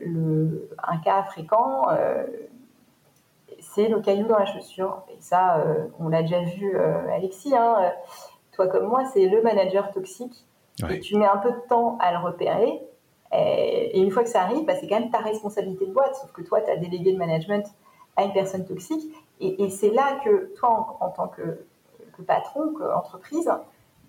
[0.00, 1.86] le, un cas fréquent,
[3.60, 5.02] c'est le caillou dans la chaussure.
[5.08, 5.64] Et ça,
[5.98, 6.76] on l'a déjà vu,
[7.12, 7.92] Alexis, hein,
[8.52, 10.46] toi comme moi, c'est le manager toxique.
[10.90, 12.82] Et tu mets un peu de temps à le repérer.
[13.32, 16.14] Et, une fois que ça arrive, bah, c'est quand même ta responsabilité de boîte.
[16.16, 17.66] Sauf que toi, tu as délégué le management
[18.16, 19.12] à une personne toxique.
[19.40, 21.64] Et, c'est là que toi, en, tant que,
[22.26, 23.50] patron, qu'entreprise,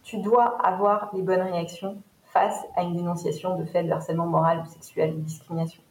[0.03, 4.61] tu dois avoir les bonnes réactions face à une dénonciation de fait de harcèlement moral
[4.61, 5.81] ou sexuel ou discrimination.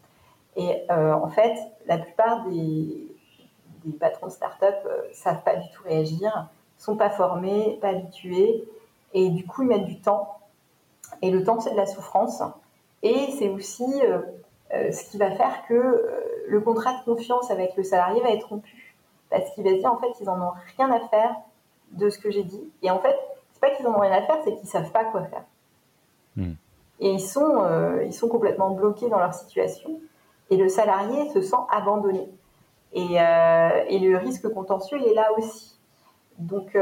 [0.55, 1.57] Et euh, en fait,
[1.87, 3.09] la plupart des,
[3.99, 6.49] patrons de start-up euh, savent pas du tout réagir,
[6.79, 8.65] sont pas formés, pas habitués,
[9.15, 10.39] et du coup, ils mettent du temps.
[11.21, 12.43] Et le temps, c'est de la souffrance.
[13.03, 14.21] Et c'est aussi euh,
[14.75, 15.75] euh, ce qui va faire que
[16.49, 18.95] le contrat de confiance avec le salarié va être rompu.
[19.31, 21.35] Parce qu'il va se dire, en fait, ils n'en ont rien à faire
[21.93, 22.63] de ce que j'ai dit.
[22.83, 23.17] Et en fait,
[23.53, 25.45] c'est pas qu'ils n'en ont rien à faire, c'est qu'ils savent pas quoi faire.
[26.37, 26.53] Hmm.
[27.01, 27.67] Et ils sont,
[28.05, 29.99] ils sont complètement bloqués dans leur situation.
[30.51, 32.29] Et le salarié se sent abandonné.
[32.93, 35.77] Et, et le risque contentieux, il est là aussi.
[36.39, 36.77] Donc,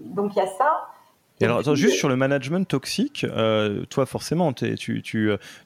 [0.00, 0.88] donc il y a ça.
[1.40, 5.02] Et alors, juste sur le management toxique, euh, toi, forcément, tu, tu,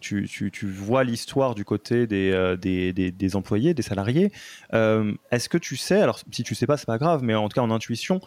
[0.00, 4.32] tu, tu, vois l'histoire du côté des, euh, des, des, employés, des salariés.
[4.74, 7.48] Euh, est-ce que tu sais, alors si tu sais pas, c'est pas grave, mais en
[7.48, 8.20] tout cas en intuition,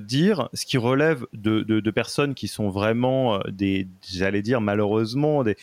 [0.00, 5.44] dire ce qui relève de, de, de, personnes qui sont vraiment des, j'allais dire malheureusement,
[5.44, 5.56] des,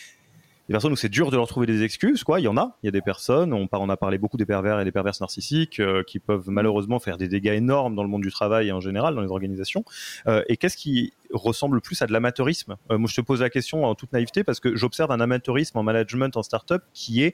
[0.69, 2.39] des personnes où c'est dur de leur trouver des excuses, quoi.
[2.39, 2.77] Il y en a.
[2.83, 5.19] Il y a des personnes, on, on a parlé beaucoup des pervers et des perverses
[5.19, 8.71] narcissiques euh, qui peuvent malheureusement faire des dégâts énormes dans le monde du travail et
[8.71, 9.83] en général dans les organisations.
[10.27, 12.77] Euh, et qu'est-ce qui ressemble plus à de l'amateurisme?
[12.91, 15.75] Euh, Moi, je te pose la question en toute naïveté parce que j'observe un amateurisme
[15.79, 17.33] en management en startup qui est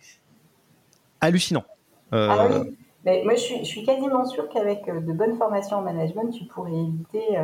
[1.20, 1.66] hallucinant.
[2.14, 2.78] Ah oui.
[3.04, 6.46] Mais moi, je suis, je suis quasiment sûr qu'avec de bonnes formations en management, tu
[6.46, 7.38] pourrais éviter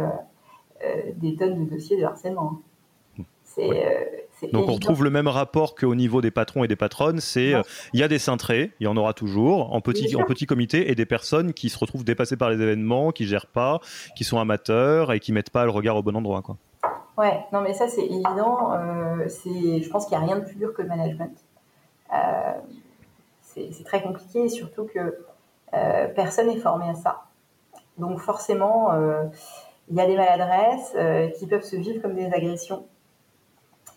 [1.17, 2.61] des tonnes de dossiers de harcèlement.
[3.43, 7.53] C'est donc on retrouve le même rapport qu'au niveau des patrons et des patronnes, c'est
[7.53, 7.61] euh,
[7.93, 10.91] il y a des cintrés, il y en aura toujours en petit en petit comité
[10.91, 13.79] et des personnes qui se retrouvent dépassées par les événements, qui gèrent pas,
[14.15, 16.57] qui sont amateurs et qui mettent pas le regard au bon endroit quoi.
[17.17, 18.73] Ouais, non mais ça c'est évident.
[18.73, 21.37] Euh, je pense qu'il n'y a rien de plus dur que le management.
[22.13, 22.53] Euh,
[23.41, 25.17] c'est, très compliqué, surtout que
[26.15, 27.23] personne n'est formé à ça.
[27.97, 28.91] Donc forcément,
[29.89, 30.95] il y a des maladresses
[31.37, 32.85] qui peuvent se vivre comme des agressions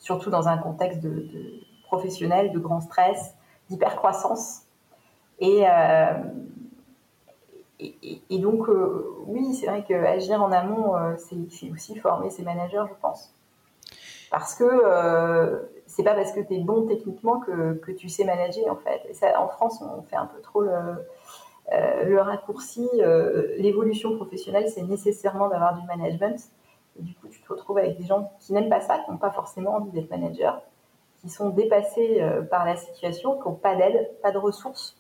[0.05, 1.01] surtout dans un contexte
[1.85, 3.35] professionnel, de grand stress,
[3.71, 4.65] d'hypercroissance.
[5.41, 6.13] Et, euh,
[7.81, 12.85] et, donc, euh, oui, c'est vrai qu'agir en amont, euh, c'est aussi former ses managers,
[12.87, 13.35] je pense.
[14.31, 14.67] Parce que
[15.87, 19.01] c'est pas parce que tu es bon techniquement que, tu sais manager, en fait.
[19.37, 22.87] En France, on fait un peu trop le raccourci.
[23.59, 26.51] L'évolution professionnelle, c'est nécessairement d'avoir du management.
[26.97, 29.31] Du coup, tu te retrouves avec des gens qui n'aiment pas ça, qui n'ont pas
[29.31, 30.63] forcément envie d'être manager,
[31.21, 34.97] qui sont dépassés euh, par la situation, qui n'ont pas d'aide, pas de ressources.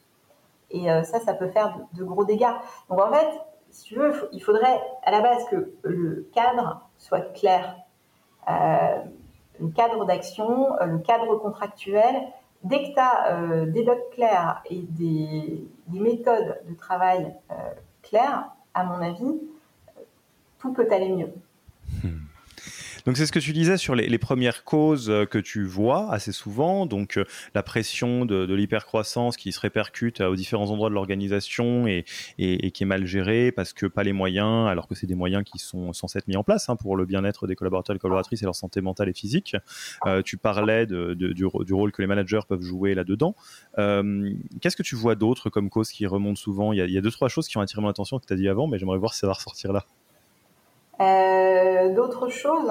[0.70, 2.54] Et euh, ça, ça peut faire de, gros dégâts.
[2.88, 3.28] Donc en fait,
[3.70, 7.76] si tu veux, il faudrait à la base que le cadre soit clair.
[8.48, 9.02] Euh,
[9.60, 12.14] le cadre d'action, le cadre contractuel.
[12.64, 17.34] Dès que tu as des docs clairs et des, des méthodes de travail
[18.02, 19.38] claires, à mon avis,
[20.58, 21.32] tout peut aller mieux.
[23.06, 26.32] Donc c'est ce que tu disais sur les, premières causes euh, que tu vois assez
[26.32, 27.24] souvent, donc euh,
[27.54, 32.04] la pression de, l'hypercroissance qui se répercute aux différents endroits de l'organisation et,
[32.38, 35.58] qui est mal gérée parce que pas les moyens, alors que c'est des moyens qui
[35.58, 38.46] sont censés être mis en place hein, pour le bien-être des collaborateurs et collaboratrices et
[38.46, 39.56] leur santé mentale et physique.
[40.06, 43.34] Euh, tu parlais du, rôle que les managers peuvent jouer là-dedans.
[43.76, 46.72] Qu'est-ce que tu vois d'autre comme cause qui remonte souvent?
[46.72, 48.26] Il y, a, il y, a, deux trois choses qui ont attiré mon attention que
[48.26, 49.84] tu as dit avant, mais j'aimerais voir si ça va ressortir là.
[51.00, 52.70] Euh, d'autres choses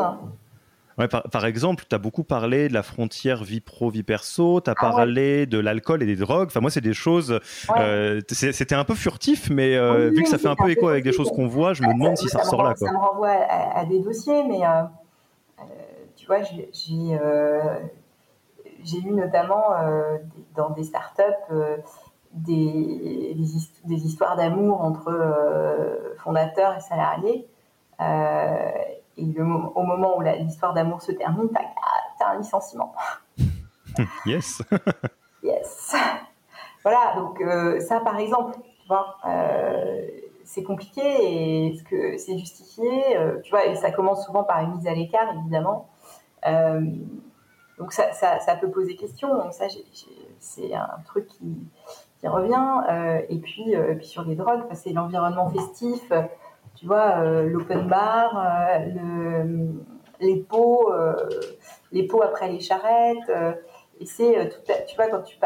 [0.99, 4.69] Ouais, par, exemple, tu as beaucoup parlé de la frontière vie pro, vie perso, tu
[4.69, 6.49] as ah parlé de l'alcool et des drogues.
[6.49, 7.39] Enfin, moi, c'est des choses.
[7.79, 11.03] Euh, c'était un peu furtif, mais euh, vu que ça fait un peu écho avec
[11.03, 12.75] des choses qu'on voit, je me demande si ça, ressort là.
[12.75, 14.59] Ça me renvoie à, des dossiers, mais
[16.15, 16.57] tu vois, j'ai
[18.99, 19.69] eu notamment
[20.55, 21.23] dans des startups
[22.33, 23.35] des,
[23.83, 25.11] des, histoires d'amour entre
[26.17, 27.47] fondateurs et salariés.
[28.01, 28.71] Euh,
[29.17, 32.93] et au moment où l'histoire d'amour se termine, tu as, un licenciement.
[34.25, 34.61] yes.
[35.43, 35.95] yes.
[36.83, 40.07] Voilà, donc euh, ça par exemple, tu vois, euh,
[40.43, 44.59] c'est compliqué et est-ce que c'est justifié euh, Tu vois, et ça commence souvent par
[44.61, 45.89] une mise à l'écart, évidemment.
[47.77, 49.29] donc ça, ça, peut poser question.
[49.37, 49.65] Donc ça,
[50.39, 51.55] c'est un truc qui,
[52.19, 53.23] qui revient.
[53.29, 56.11] et puis, puis sur les drogues, c'est l'environnement festif
[56.75, 59.83] tu vois, euh, l'open bar, euh, le,
[60.19, 61.15] les pots, euh,
[61.91, 63.31] les pots après les charrettes.
[63.99, 64.49] et c'est,
[64.87, 65.37] tu vois, quand tu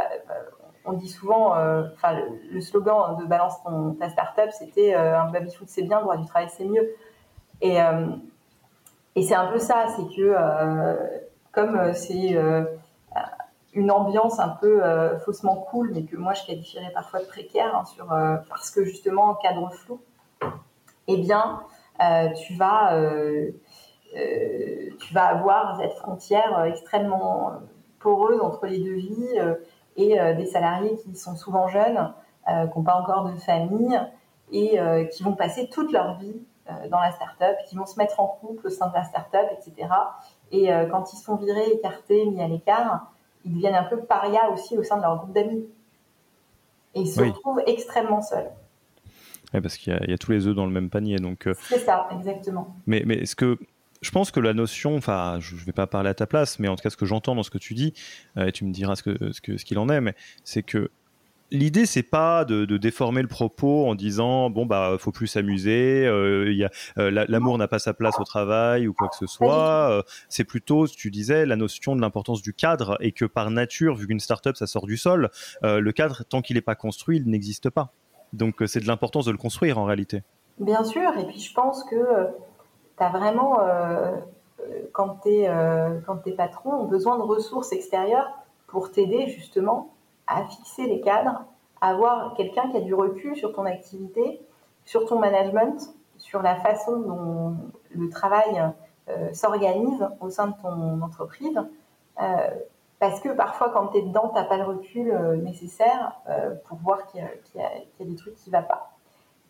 [0.85, 1.47] on dit souvent,
[1.93, 2.17] enfin,
[2.51, 6.25] le, slogan de balance ton, ta startup, c'était un baby food c'est bien, droit du
[6.25, 6.95] travail c'est mieux.
[7.61, 7.77] Et,
[9.15, 10.33] et c'est un peu ça, c'est que
[11.51, 12.37] comme c'est
[13.73, 14.81] une ambiance un peu
[15.25, 18.07] faussement cool, mais que moi je qualifierais parfois de précaire, hein, sur,
[18.47, 19.99] parce que justement cadre flou
[21.07, 21.61] eh bien,
[22.01, 23.51] euh, tu vas euh,
[24.15, 27.53] euh, tu vas avoir cette frontière extrêmement
[27.99, 29.39] poreuse entre les deux vies
[29.95, 32.13] et des salariés qui sont souvent jeunes,
[32.45, 33.99] qui n'ont pas encore de famille
[34.51, 34.79] et
[35.11, 36.41] qui vont passer toute leur vie
[36.89, 39.89] dans la start-up, qui vont se mettre en couple au sein de la start-up, etc.
[40.51, 43.11] Et quand ils sont virés, écartés, mis à l'écart,
[43.43, 45.65] ils deviennent un peu parias aussi au sein de leur groupe d'amis.
[46.93, 48.51] Et ils se retrouvent extrêmement seuls
[49.51, 51.17] parce qu'il y, a tous les œufs dans le même panier.
[51.17, 52.75] Donc, euh, c'est ça, exactement.
[52.85, 53.57] Mais, mais est-ce que
[54.01, 56.67] je pense que la notion, enfin, je ne vais pas parler à ta place, mais
[56.67, 57.93] en tout cas, ce que j'entends dans ce que tu dis,
[58.37, 60.63] euh, et tu me diras ce qu'il ce que, ce qu'il en est, mais c'est
[60.63, 60.91] que
[61.49, 66.67] l'idée c'est pas de, déformer le propos en disant bon bah faut plus s'amuser euh,
[66.97, 71.09] l'amour n'a pas sa place au travail ou quoi que ce soit c'est plutôt tu
[71.09, 74.67] disais la notion de l'importance du cadre et que par nature vu qu'une startup ça
[74.67, 75.29] sort du sol
[75.61, 77.93] le cadre tant qu'il n'est pas construit il n'existe pas
[78.33, 80.23] donc euh, c'est de l'importance de le construire en réalité.
[80.59, 82.25] Bien sûr, et puis je pense que euh,
[82.97, 84.15] tu as vraiment, euh,
[84.91, 88.29] quand tes es, patrons ont besoin de ressources extérieures
[88.67, 89.93] pour t'aider justement
[90.25, 91.45] à fixer les cadres,
[91.79, 94.41] avoir quelqu'un qui a du recul sur ton activité,
[94.83, 97.55] sur ton management, sur la façon dont
[97.95, 98.73] le travail
[99.31, 101.57] s'organise au sein de ton entreprise.
[102.99, 106.55] Parce que parfois, quand tu es dedans, tu n'as pas le recul euh, nécessaire euh,
[106.65, 108.91] pour voir qu'il y, a des trucs qui ne vont pas.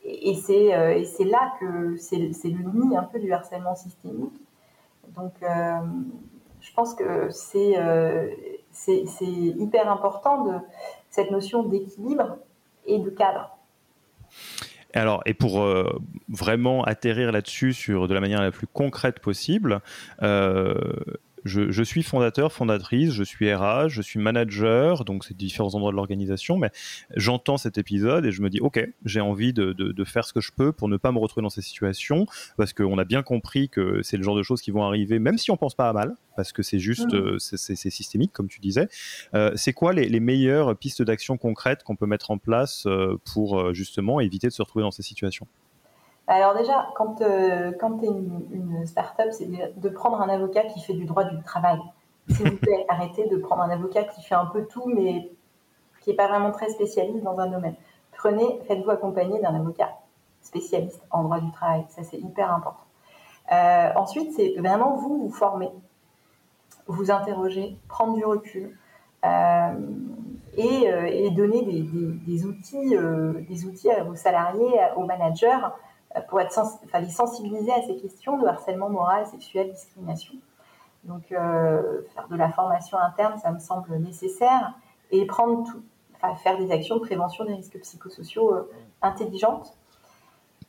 [0.03, 4.33] Et, euh, et c'est là que c'est le nid un peu du harcèlement systémique.
[5.15, 7.75] Donc, je pense que c'est
[9.21, 10.59] hyper important de
[11.09, 12.37] cette notion d'équilibre
[12.85, 13.57] et de cadre.
[14.93, 15.65] Alors, et pour
[16.27, 19.81] vraiment atterrir là-dessus de la manière la plus concrète possible,
[21.47, 25.95] je, suis fondateur, fondatrice, je suis RH, je suis manager, donc c'est différents endroits de
[25.95, 26.69] l'organisation, mais
[27.15, 30.51] j'entends cet épisode et je me dis, ok, j'ai envie de, faire ce que je
[30.55, 32.25] peux pour ne pas me retrouver dans ces situations,
[32.55, 35.37] parce qu'on a bien compris que c'est le genre de choses qui vont arriver, même
[35.37, 37.17] si on pense pas à mal, parce que c'est juste, mmh.
[37.17, 38.87] euh, c'est systémique, comme tu disais.
[39.33, 43.73] Euh, c'est quoi les, meilleures pistes d'action concrètes qu'on peut mettre en place euh, pour
[43.73, 45.47] justement éviter de se retrouver dans ces situations?
[46.27, 50.63] Alors déjà, quand, euh, quand tu es une, une start-up, c'est de prendre un avocat
[50.65, 51.79] qui fait du droit du travail.
[52.29, 55.31] S'il vous plaît, arrêtez de prendre un avocat qui fait un peu tout, mais
[56.01, 57.75] qui n'est pas vraiment très spécialiste dans un domaine.
[58.17, 59.89] Prenez, faites-vous accompagner d'un avocat
[60.41, 61.85] spécialiste en droit du travail.
[61.89, 62.83] Ça, c'est hyper important.
[63.51, 65.69] Euh, ensuite, c'est vraiment vous vous former,
[66.87, 68.77] vous interroger, prendre du recul
[69.25, 69.73] euh,
[70.57, 75.05] et, euh, et, donner des, des, des outils, euh, des outils à vos salariés, aux
[75.05, 75.59] managers
[76.29, 76.59] pour être
[76.99, 80.33] les sensibiliser à ces questions de harcèlement moral, sexuel, discrimination.
[81.03, 84.73] Donc, euh, faire de la formation interne, ça me semble nécessaire.
[85.11, 85.81] Et prendre tout,
[86.43, 88.69] faire des actions de prévention des risques psychosociaux euh,
[89.01, 89.73] intelligentes.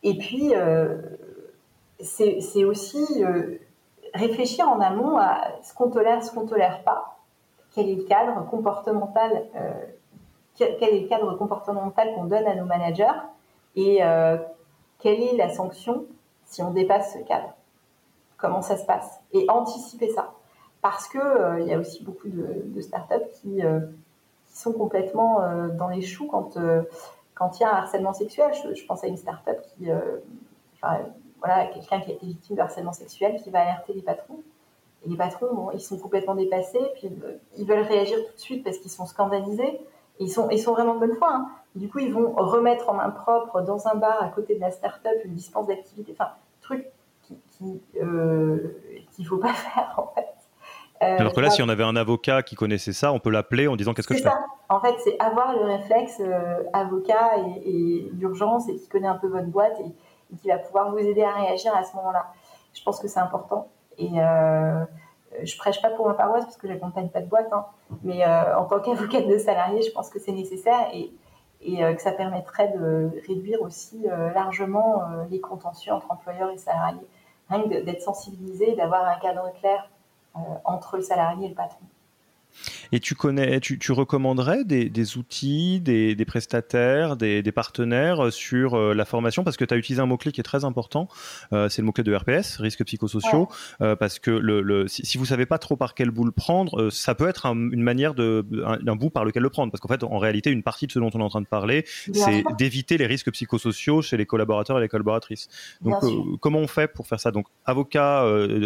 [0.04, 1.00] Et puis, euh,
[2.00, 3.04] c'est aussi
[4.14, 7.18] réfléchir en amont à ce qu'on tolère, ce qu'on ne tolère pas.
[7.74, 9.44] Quel est le cadre comportemental
[10.54, 13.06] quel est le cadre comportemental qu'on donne à nos managers
[13.76, 14.00] et
[14.98, 16.06] quelle est la sanction
[16.44, 17.54] si on dépasse ce cadre?
[18.36, 19.20] Comment ça se passe?
[19.32, 20.34] Et anticiper ça.
[20.82, 23.80] Parce euh, il y a aussi beaucoup de, startups qui, euh,
[24.46, 28.52] qui, sont complètement euh, dans les choux quand il y a un harcèlement sexuel.
[28.74, 29.88] Je, pense à une startup qui,
[30.80, 34.40] voilà, quelqu'un qui a été victime de harcèlement sexuel qui va alerter les patrons.
[35.04, 37.08] Et les patrons, ils sont complètement dépassés, puis
[37.56, 39.80] ils veulent réagir tout de suite parce qu'ils sont scandalisés.
[40.20, 41.28] Ils sont, ils sont vraiment de bonne foi.
[41.32, 41.48] Hein.
[41.74, 44.70] Du coup, ils vont remettre en main propre dans un bar à côté de la
[44.70, 46.86] start-up une dispense d'activité, enfin, truc
[47.22, 48.76] qu'il euh,
[49.18, 50.26] ne faut pas faire en fait.
[51.00, 53.68] Euh, Alors que là, si on avait un avocat qui connaissait ça, on peut l'appeler
[53.68, 54.30] en disant qu'est-ce que je fais?
[54.68, 59.14] En fait, c'est avoir le réflexe euh, avocat et, et d'urgence et qui connaît un
[59.14, 62.26] peu votre boîte et, qui va pouvoir vous aider à réagir à ce moment-là.
[62.74, 63.68] Je pense que c'est important.
[63.96, 64.10] Et
[65.42, 67.66] je prêche pas pour ma paroisse parce que j'accompagne pas de boîte, hein.
[68.02, 71.12] mais en tant qu'avocate de salarié, je pense que c'est nécessaire et,
[71.60, 77.06] et que ça permettrait de réduire aussi largement les contentieux entre employeurs et salariés.
[77.50, 79.90] Rien que d'être sensibilisé, d'avoir un cadre clair
[80.64, 81.84] entre le salarié et le patron.
[82.92, 89.44] Et tu connais, tu, recommanderais des, outils, des, prestataires, des, partenaires sur euh, la formation?
[89.44, 91.08] Parce que tu as utilisé un mot-clé qui est très important,
[91.52, 93.48] euh, c'est le mot-clé de RPS, risques psychosociaux,
[93.80, 97.14] euh, parce que le, si, vous savez pas trop par quel bout le prendre, ça
[97.14, 98.44] peut être une manière de
[98.94, 101.10] bout par lequel le prendre, parce qu'en fait, en réalité, une partie de ce dont
[101.14, 104.80] on est en train de parler, c'est d'éviter les risques psychosociaux chez les collaborateurs et
[104.80, 105.48] les collaboratrices.
[105.80, 106.02] Donc,
[106.40, 107.30] comment on fait pour faire ça?
[107.30, 108.20] Donc, avocat,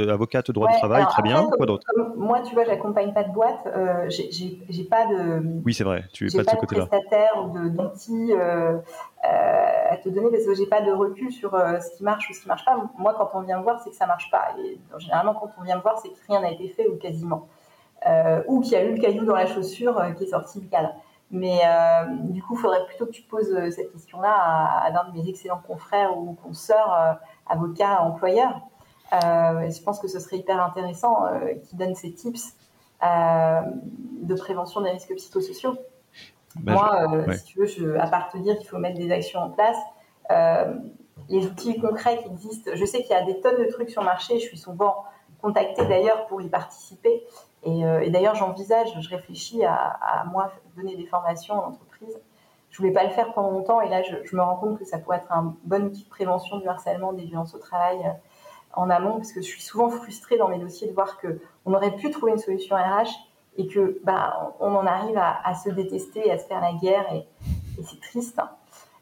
[0.09, 1.49] avocate droit du travail, très bien.
[1.57, 1.87] Quoi d'autre?
[2.17, 3.67] Moi, tu vois, j'accompagne pas de boîte
[4.13, 5.43] j'ai pas de.
[5.65, 6.05] Oui, c'est vrai.
[6.13, 8.81] Tu pas, pas de, prestataire ou d'outils euh, euh,
[9.25, 12.35] à te donner parce que j'ai pas de recul sur euh, ce qui marche ou
[12.35, 12.77] ce qui marche pas.
[12.99, 14.55] Moi, quand on vient me voir, c'est que ça marche pas.
[14.65, 17.49] Et généralement, quand on vient me voir, c'est que rien n'a été fait ou quasiment,
[18.47, 20.95] ou qu'il y a eu le caillou dans la chaussure qui est sorti du cadre.
[21.31, 21.61] Mais
[22.29, 25.63] du coup, il faudrait plutôt que tu poses cette question-là à, l'un de mes excellents
[25.67, 28.61] confrères ou consoeurs, avocats, employeurs.
[29.13, 31.27] je pense que ce serait hyper intéressant
[31.65, 32.55] qu'ils donnent ces tips
[33.03, 35.77] de prévention des risques psychosociaux.
[36.57, 39.11] Ben, Moi, euh, si tu veux, je, à part te dire qu'il faut mettre des
[39.11, 39.79] actions en place,
[40.31, 40.75] euh,
[41.29, 44.03] les outils concrets qui existent, je sais qu'il y a des tonnes de trucs sur
[44.03, 45.05] le marché, je suis souvent
[45.41, 47.25] contactée d'ailleurs pour y participer.
[47.65, 52.19] Et, d'ailleurs, j'envisage, je réfléchis à, moi donner des formations en entreprise.
[52.71, 54.85] Je voulais pas le faire pendant longtemps et là, je, je, me rends compte que
[54.85, 57.99] ça pourrait être un bon outil de prévention du harcèlement, des violences au travail
[58.75, 61.75] en amont, parce que je suis souvent frustrée dans mes dossiers de voir que on
[61.75, 63.11] aurait pu trouver une solution RH
[63.57, 67.27] et que bah, on en arrive à, se détester, à se faire la guerre et,
[67.83, 68.39] c'est triste.
[68.39, 68.51] Hein.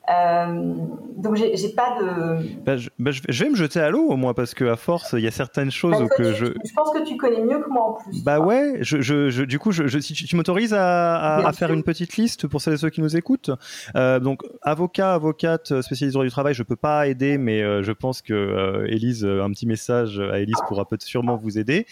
[0.08, 0.74] Euh,
[1.18, 2.38] donc j'ai pas de.
[2.64, 5.20] Bah, bah, je, vais me jeter à l'eau au moins parce que à force il
[5.20, 6.46] y a certaines choses bah, que je.
[6.46, 8.24] Je pense que tu connais mieux que moi en plus.
[8.24, 12.16] Bah ouais, je, je, du coup, je, si tu, m'autorises à, à, faire une petite
[12.16, 13.50] liste pour celles et ceux qui nous écoutent.
[13.94, 17.92] Euh, donc avocat, avocate, spécialiste droit du travail, je peux pas aider, mais euh, je
[17.92, 21.86] pense que euh, Élise, un petit message à Élise pourra peut-être sûrement vous aider.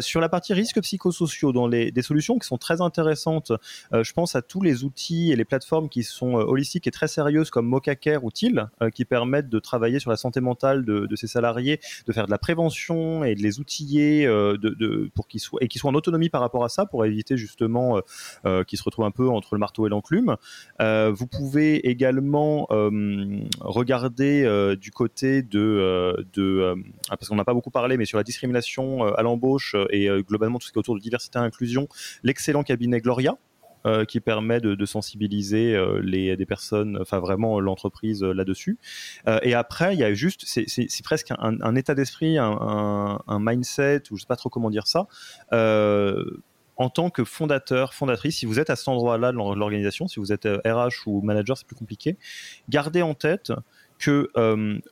[0.00, 3.52] sur la partie risques psychosociaux, dans les des solutions qui sont très intéressantes,
[3.92, 7.39] je pense à tous les outils et les plateformes qui sont holistiques et très sérieuses
[7.48, 11.16] comme Mocacare ou TIL, euh, qui permettent de travailler sur la santé mentale de, de,
[11.16, 14.58] ces salariés, de faire de la prévention et de les outiller euh,
[15.14, 18.00] pour qu'ils soient et qu'ils soient en autonomie par rapport à ça, pour éviter justement
[18.44, 20.36] euh, qu'ils se retrouvent un peu entre le marteau et l'enclume.
[20.80, 22.66] vous pouvez également
[23.60, 26.74] regarder du côté de, de
[27.08, 30.66] parce qu'on n'a pas beaucoup parlé, mais sur la discrimination à l'embauche et globalement tout
[30.66, 31.88] ce qui est autour de diversité et inclusion,
[32.24, 33.36] l'excellent cabinet Gloria,
[33.86, 38.76] euh, qui permet de, sensibiliser euh, les des personnes, enfin vraiment l'entreprise euh, là-dessus.
[39.42, 44.20] et après, il y a juste, c'est presque un, état d'esprit, un, mindset, ou je
[44.20, 45.06] sais pas trop comment dire ça.
[45.50, 50.30] en tant que fondateur, fondatrice, si vous êtes à cet endroit-là de l'organisation, si vous
[50.30, 52.18] êtes RH ou manager, c'est plus compliqué.
[52.68, 53.50] Gardez en tête
[53.98, 54.28] que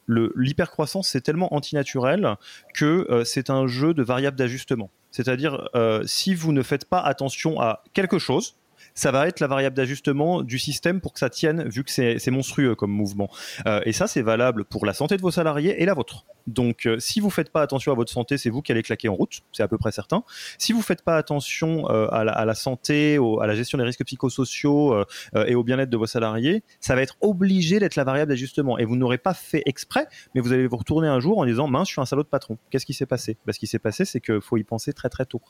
[0.09, 2.36] l'hypercroissance c'est tellement antinaturel
[2.74, 4.91] que c'est un jeu de variables d'ajustement.
[5.11, 5.68] C'est-à-dire
[6.07, 8.58] si vous ne faites pas attention à quelque chose,
[8.95, 12.31] ça va être la variable d'ajustement du système pour que ça tienne, vu que c'est
[12.31, 13.31] monstrueux comme mouvement.
[13.66, 16.24] Euh, et ça, c'est valable pour la santé de vos salariés et la vôtre.
[16.49, 19.09] Donc, euh, si vous faites pas attention à votre santé, c'est vous qui allez claquer
[19.09, 20.24] en route, c'est à peu près certain.
[20.59, 25.05] Si vous faites pas attention euh, à, la, santé, à la gestion des risques psychosociaux
[25.46, 28.78] et au bien-être de vos salariés, ça va être obligé d'être la variable d'ajustement.
[28.78, 31.68] Et vous n'aurez pas fait exprès, mais vous allez vous retourner un jour en disant
[31.68, 32.59] mince, je suis un salaud de patron.
[32.70, 33.36] Qu'est-ce qui s'est passé?
[33.46, 35.40] Bah, Ce qui s'est passé, c'est qu'il faut y penser très très tôt.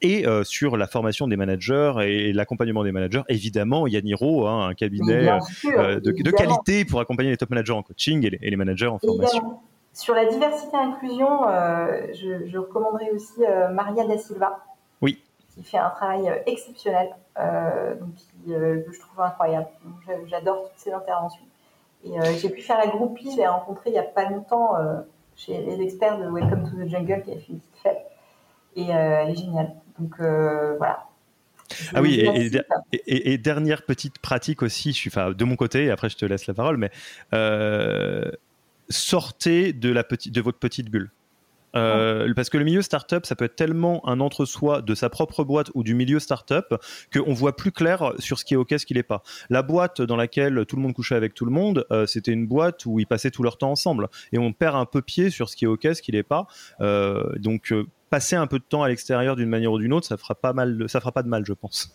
[0.00, 3.22] et sur la formation des managers et la l'accompagnement des managers.
[3.28, 5.28] Évidemment, Yaniro, hein, un cabinet
[5.64, 9.58] euh, de, qualité pour accompagner les top managers en coaching et les, managers en formation.
[9.96, 14.62] Sur la diversité et inclusion, euh, je, recommanderais aussi euh, Maria da Silva.
[15.00, 15.22] Oui.
[15.54, 18.10] Qui fait un travail exceptionnel, donc
[18.46, 19.68] que je trouve incroyable.
[20.26, 21.42] J'adore toutes ses interventions.
[22.04, 24.74] Et j'ai pu faire la groupie, je l'ai rencontrée il n'y a pas longtemps
[25.34, 28.06] chez les experts de Welcome to the Jungle qui a fait une petite fête.
[28.76, 29.72] Et elle est géniale.
[29.98, 31.06] Donc voilà,
[31.94, 32.24] ah oui,
[33.06, 36.24] et, dernière petite pratique aussi, je suis, enfin, de mon côté, et après je te
[36.24, 36.90] laisse la parole, mais
[37.34, 38.30] euh,
[38.88, 41.10] sortez de, la de votre petite bulle.
[41.74, 45.44] Euh, parce que le milieu startup, ça peut être tellement un entre-soi de sa propre
[45.44, 46.74] boîte ou du milieu startup
[47.12, 49.22] qu'on voit plus clair sur ce qui est OK, ce qui n'est pas.
[49.50, 52.46] La boîte dans laquelle tout le monde couchait avec tout le monde, euh, c'était une
[52.46, 54.08] boîte où ils passaient tout leur temps ensemble.
[54.32, 56.46] Et on perd un peu pied sur ce qui est OK, ce qui n'est pas.
[56.80, 57.74] donc,
[58.08, 61.12] passer un peu de temps à l'extérieur d'une manière ou d'une autre, ça fera fera
[61.12, 61.92] pas de mal, je pense.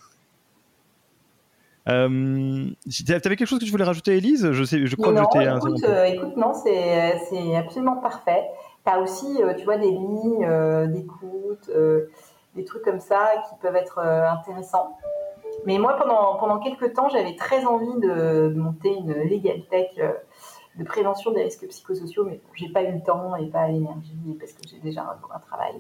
[1.90, 5.20] Euh, tu avais quelque chose que tu voulais rajouter, Elise Je sais, je crois que
[5.20, 5.44] je t'ai.
[5.44, 8.46] Écoute, euh, écoute, non, c'est absolument parfait.
[8.86, 10.48] tu as aussi, tu vois, des lignes
[10.92, 11.72] d'écoute,
[12.56, 14.98] des trucs comme ça qui peuvent être intéressants.
[15.66, 19.90] Mais moi, pendant, pendant quelques temps, j'avais très envie de, monter une legal tech
[20.78, 24.54] de prévention des risques psychosociaux, mais j'ai pas eu le temps et pas l'énergie parce
[24.54, 25.74] que j'ai déjà un, un travail,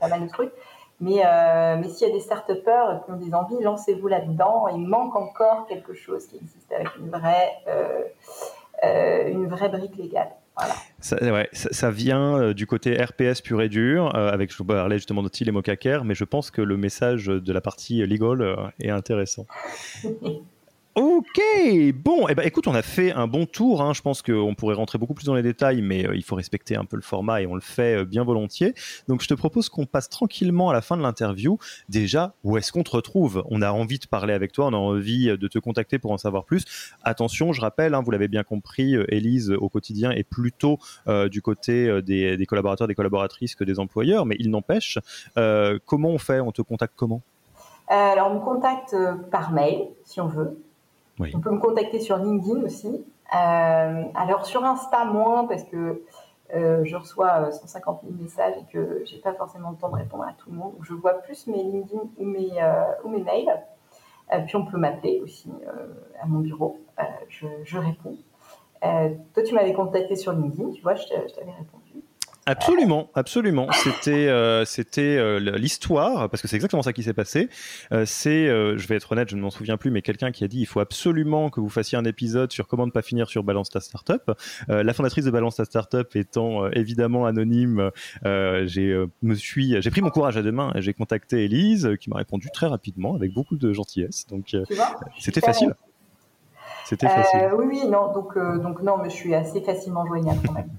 [0.00, 0.52] pas mal de trucs.
[1.00, 4.66] Mais, euh, mais s'il y a des start qui ont des envies, lancez-vous là-dedans.
[4.68, 8.02] Il manque encore quelque chose qui existe avec une vraie, euh,
[8.84, 10.30] euh, une vraie brique légale.
[10.56, 10.74] Voilà.
[10.98, 15.30] Ça, ouais, ça, vient du côté RPS pur et dur, avec, je parlais justement de
[15.40, 19.46] et Mokaker, mais je pense que le message de la partie legal est intéressant.
[21.00, 21.40] Ok,
[21.94, 23.82] bon, eh ben, écoute, on a fait un bon tour.
[23.82, 23.92] Hein.
[23.94, 26.74] Je pense qu'on pourrait rentrer beaucoup plus dans les détails, mais euh, il faut respecter
[26.74, 28.74] un peu le format et on le fait euh, bien volontiers.
[29.06, 31.56] Donc, je te propose qu'on passe tranquillement à la fin de l'interview.
[31.88, 33.44] Déjà, où est-ce qu'on te retrouve?
[33.48, 36.18] On a envie de parler avec toi, on a envie de te contacter pour en
[36.18, 36.64] savoir plus.
[37.04, 41.42] Attention, je rappelle, hein, vous l'avez bien compris, Elise au quotidien est plutôt euh, du
[41.42, 44.98] côté des, collaborateurs, des collaboratrices que des employeurs, mais il n'empêche.
[45.36, 46.40] comment on fait?
[46.40, 47.22] On te contacte comment?
[47.86, 48.96] Alors, on me contacte
[49.30, 50.58] par mail, si on veut.
[51.20, 53.04] On peut me contacter sur LinkedIn aussi.
[53.34, 56.02] Euh, alors sur Insta moins parce que
[56.54, 59.96] euh, je reçois 150 euh, 000 messages et que j'ai pas forcément le temps de
[59.96, 60.74] répondre à tout le monde.
[60.82, 62.50] Je vois plus mes LinkedIn ou mes,
[63.04, 63.62] ou mes mails.
[64.46, 65.50] puis on peut m'appeler aussi
[66.22, 66.78] à mon bureau.
[67.28, 68.16] Je, je, réponds.
[68.80, 71.87] toi, tu m'avais contacté sur LinkedIn, tu vois, je t'avais répondu.
[72.48, 73.66] Absolument, absolument.
[73.72, 77.50] C'était euh, c'était euh, l'histoire parce que c'est exactement ça qui s'est passé.
[77.92, 80.48] Euh, c'est, je vais être honnête, je ne m'en souviens plus, mais quelqu'un qui a
[80.48, 83.42] dit il faut absolument que vous fassiez un épisode sur comment ne pas finir sur
[83.42, 84.32] Balance ta startup.
[84.68, 87.90] la fondatrice de Balance ta startup étant évidemment anonyme,
[88.24, 92.08] j'ai me suis j'ai pris mon courage à deux mains et j'ai contacté Elise qui
[92.08, 94.26] m'a répondu très rapidement avec beaucoup de gentillesse.
[94.26, 94.56] Donc
[95.18, 95.74] c'était facile.
[96.86, 97.50] C'était facile.
[97.58, 100.70] Oui, oui, non, donc donc non, mais je suis assez facilement joignable quand même.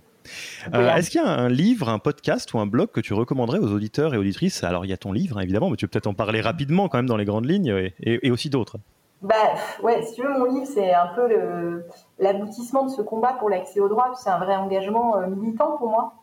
[0.74, 3.60] Euh, est-ce qu'il y a un livre, un podcast ou un blog que tu recommanderais
[3.60, 4.64] aux auditeurs et auditrices?
[4.64, 6.90] Alors, il y a ton livre, hein, évidemment, mais tu peux peut-être en parler rapidement
[6.90, 8.78] quand même dans les grandes lignes et, aussi d'autres.
[9.22, 9.36] Bah,
[9.84, 11.84] ouais, si tu veux, mon livre, c'est un peu
[12.20, 14.14] l'aboutissement de ce combat pour l'accès au droit.
[14.16, 16.14] C'est un vrai engagement euh, militant pour moi,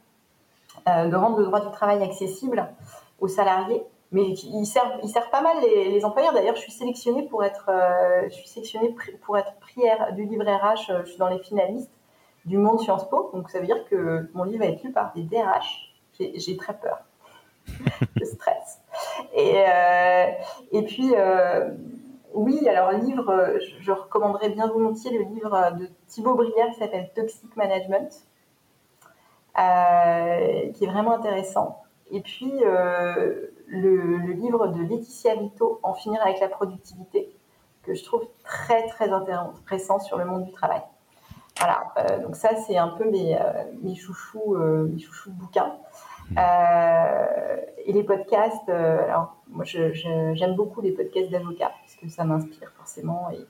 [0.88, 2.66] euh, de rendre le droit du travail accessible
[3.20, 3.82] aux salariés.
[4.12, 6.32] Mais il sert, il sert pas mal les, employeurs.
[6.32, 7.68] D'ailleurs, je suis sélectionnée pour être,
[8.28, 11.02] je suis sélectionnée pour être prière du livre RH.
[11.04, 11.90] Je suis dans les finalistes
[12.46, 13.30] du monde Sciences Po.
[13.34, 15.94] Donc ça veut dire que mon livre va être lu par des DRH.
[16.18, 16.98] J'ai très peur.
[18.16, 18.80] je stress.
[19.34, 20.26] Et, euh,
[20.72, 21.70] et puis, euh,
[22.32, 27.54] oui, alors livre, je, recommanderais bien volontiers le livre de Thibaut Brière qui s'appelle Toxic
[27.56, 28.26] Management,
[29.58, 31.82] euh, qui est vraiment intéressant.
[32.10, 37.36] Et puis, le, le, livre de Laetitia Vito, En finir avec la productivité,
[37.82, 40.82] que je trouve très, très intéressant sur le monde du travail.
[41.58, 43.40] Voilà, euh, donc ça c'est un peu mes, euh,
[43.82, 45.76] mes chouchous, euh, mes chouchous bouquins.
[46.28, 46.38] Hmm.
[47.84, 53.30] et les podcasts, alors moi j'aime beaucoup les podcasts d'avocats parce que ça m'inspire forcément
[53.30, 53.46] et,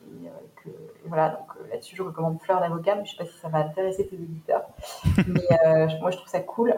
[0.62, 0.68] que
[1.06, 4.06] voilà donc là-dessus je recommande Fleur d'avocat, mais je sais pas si ça va intéresser
[4.06, 4.66] tes auditeurs,
[5.26, 6.74] mais moi je trouve ça cool.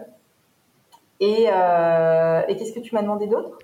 [1.18, 3.59] Et, et qu'est-ce que tu m'as demandé d'autre?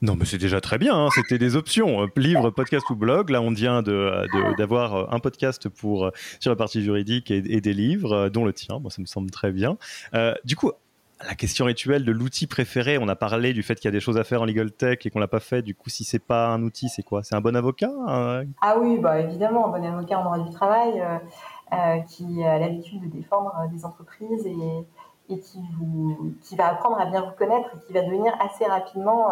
[0.00, 0.94] Non, mais c'est déjà très bien.
[0.94, 1.08] Hein.
[1.12, 2.02] C'était des options.
[2.02, 3.30] Euh, livre, podcast ou blog.
[3.30, 7.60] Là, on vient d'avoir de, euh, un podcast pour euh, sur la partie juridique et,
[7.60, 8.78] des livres, dont le tien.
[8.78, 9.76] Moi, ça me semble très bien.
[10.44, 10.70] du coup,
[11.26, 12.96] la question rituelle de l'outil préféré.
[12.98, 14.98] On a parlé du fait qu'il y a des choses à faire en legal tech
[15.04, 15.62] et qu'on l'a pas fait.
[15.62, 17.24] Du coup, si c'est pas un outil, c'est quoi?
[17.24, 21.02] C'est un bon avocat Ah oui, bah évidemment, un bon avocat en droit du travail
[22.08, 24.86] qui a l'habitude de défendre des entreprises et,
[25.30, 28.64] et qui, vous, qui va apprendre à bien vous connaître et qui va devenir assez
[28.64, 29.30] rapidement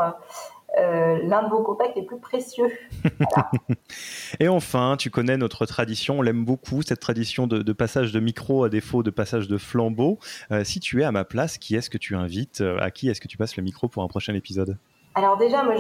[0.79, 2.71] euh, l'un de vos contacts les plus précieux.
[4.41, 8.65] et enfin, tu connais notre tradition, on l'aime beaucoup, cette tradition de, passage de micro
[8.65, 10.19] à défaut de passage de flambeau.
[10.51, 12.61] Euh, si tu es à ma place, qui est-ce que tu invites?
[12.61, 14.77] Euh, À qui est-ce que tu passes le micro pour un prochain épisode?
[15.15, 15.77] Alors déjà, moi,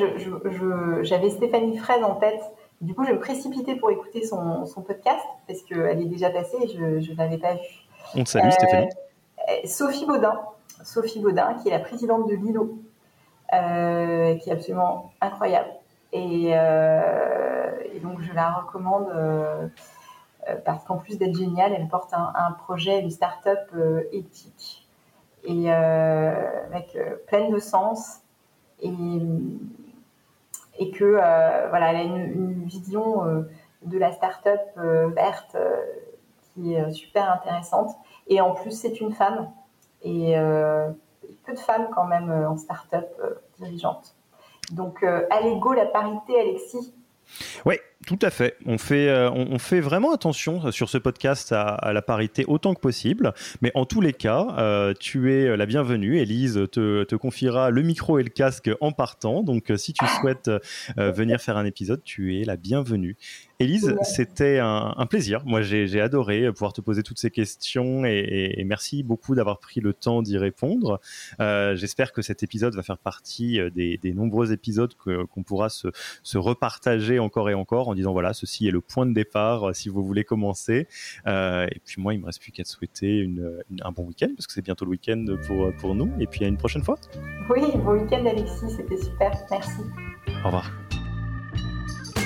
[1.02, 2.40] j'avais Stéphanie Fraise en tête.
[2.80, 6.68] Du coup, je me précipitais pour écouter son, podcast parce qu'elle est déjà passée et
[6.68, 7.60] je ne l'avais pas vue.
[8.14, 8.88] On te salue, Stéphanie.
[9.64, 10.40] Sophie Baudin,
[10.82, 12.78] Sophie Baudin, qui est la présidente de Lilo,
[13.52, 15.70] euh, qui est absolument incroyable.
[16.12, 17.70] Et, euh,
[18.02, 19.68] donc, je la recommande euh,
[20.64, 23.70] parce qu'en plus d'être géniale, elle porte un, projet, une start-up
[24.12, 24.86] éthique
[25.44, 28.20] et avec plein de sens.
[28.80, 28.92] Et,
[30.78, 31.12] et que
[31.68, 33.24] voilà, a une, vision
[33.82, 35.56] de la start-up verte
[36.54, 37.96] qui est super intéressante.
[38.26, 39.50] Et en plus, c'est une femme.
[40.02, 40.36] Et
[41.46, 44.14] peu de femmes quand même euh, en start-up euh, dirigeantes.
[44.72, 46.92] Donc, euh, à l'ego, la parité, Alexis.
[47.64, 48.56] Oui, Tout à fait.
[48.66, 52.80] On fait, euh, on, fait vraiment attention sur ce podcast à, la parité autant que
[52.80, 53.34] possible.
[53.62, 56.18] Mais en tous les cas, euh, tu es la bienvenue.
[56.18, 59.42] Elise te, te, confiera le micro et le casque en partant.
[59.42, 60.50] Donc, si tu souhaites
[60.96, 63.16] venir faire un épisode, tu es la bienvenue.
[63.58, 65.42] Élise, c'était un, plaisir.
[65.46, 69.94] Moi, j'ai adoré pouvoir te poser toutes ces questions et, merci beaucoup d'avoir pris le
[69.94, 71.00] temps d'y répondre.
[71.40, 75.88] Euh, j'espère que cet épisode va faire partie euh, des, nombreux épisodes qu'on pourra se,
[76.34, 79.88] repartager encore et encore en disant voilà, ceci est le point de départ euh, si
[79.88, 80.86] vous voulez commencer.
[81.26, 83.30] et puis moi, il me reste plus qu'à te souhaiter
[83.80, 86.10] un bon week-end parce que c'est bientôt le week-end pour, pour nous.
[86.20, 86.98] Et puis à une prochaine fois.
[87.48, 89.32] Oui, bon week-end Alexis, c'était super.
[89.50, 89.80] Merci.
[90.42, 90.85] Au revoir.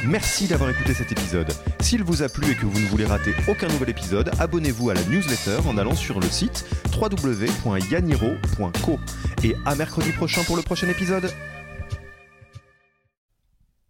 [0.05, 1.53] Merci d'avoir écouté cet épisode.
[1.81, 4.95] S'il vous a plu et que vous ne voulez rater aucun nouvel épisode, abonnez-vous à
[4.95, 6.65] la newsletter en allant sur le site
[6.99, 9.01] www.yaniro.co.
[9.45, 11.31] Et à mercredi prochain pour le prochain épisode.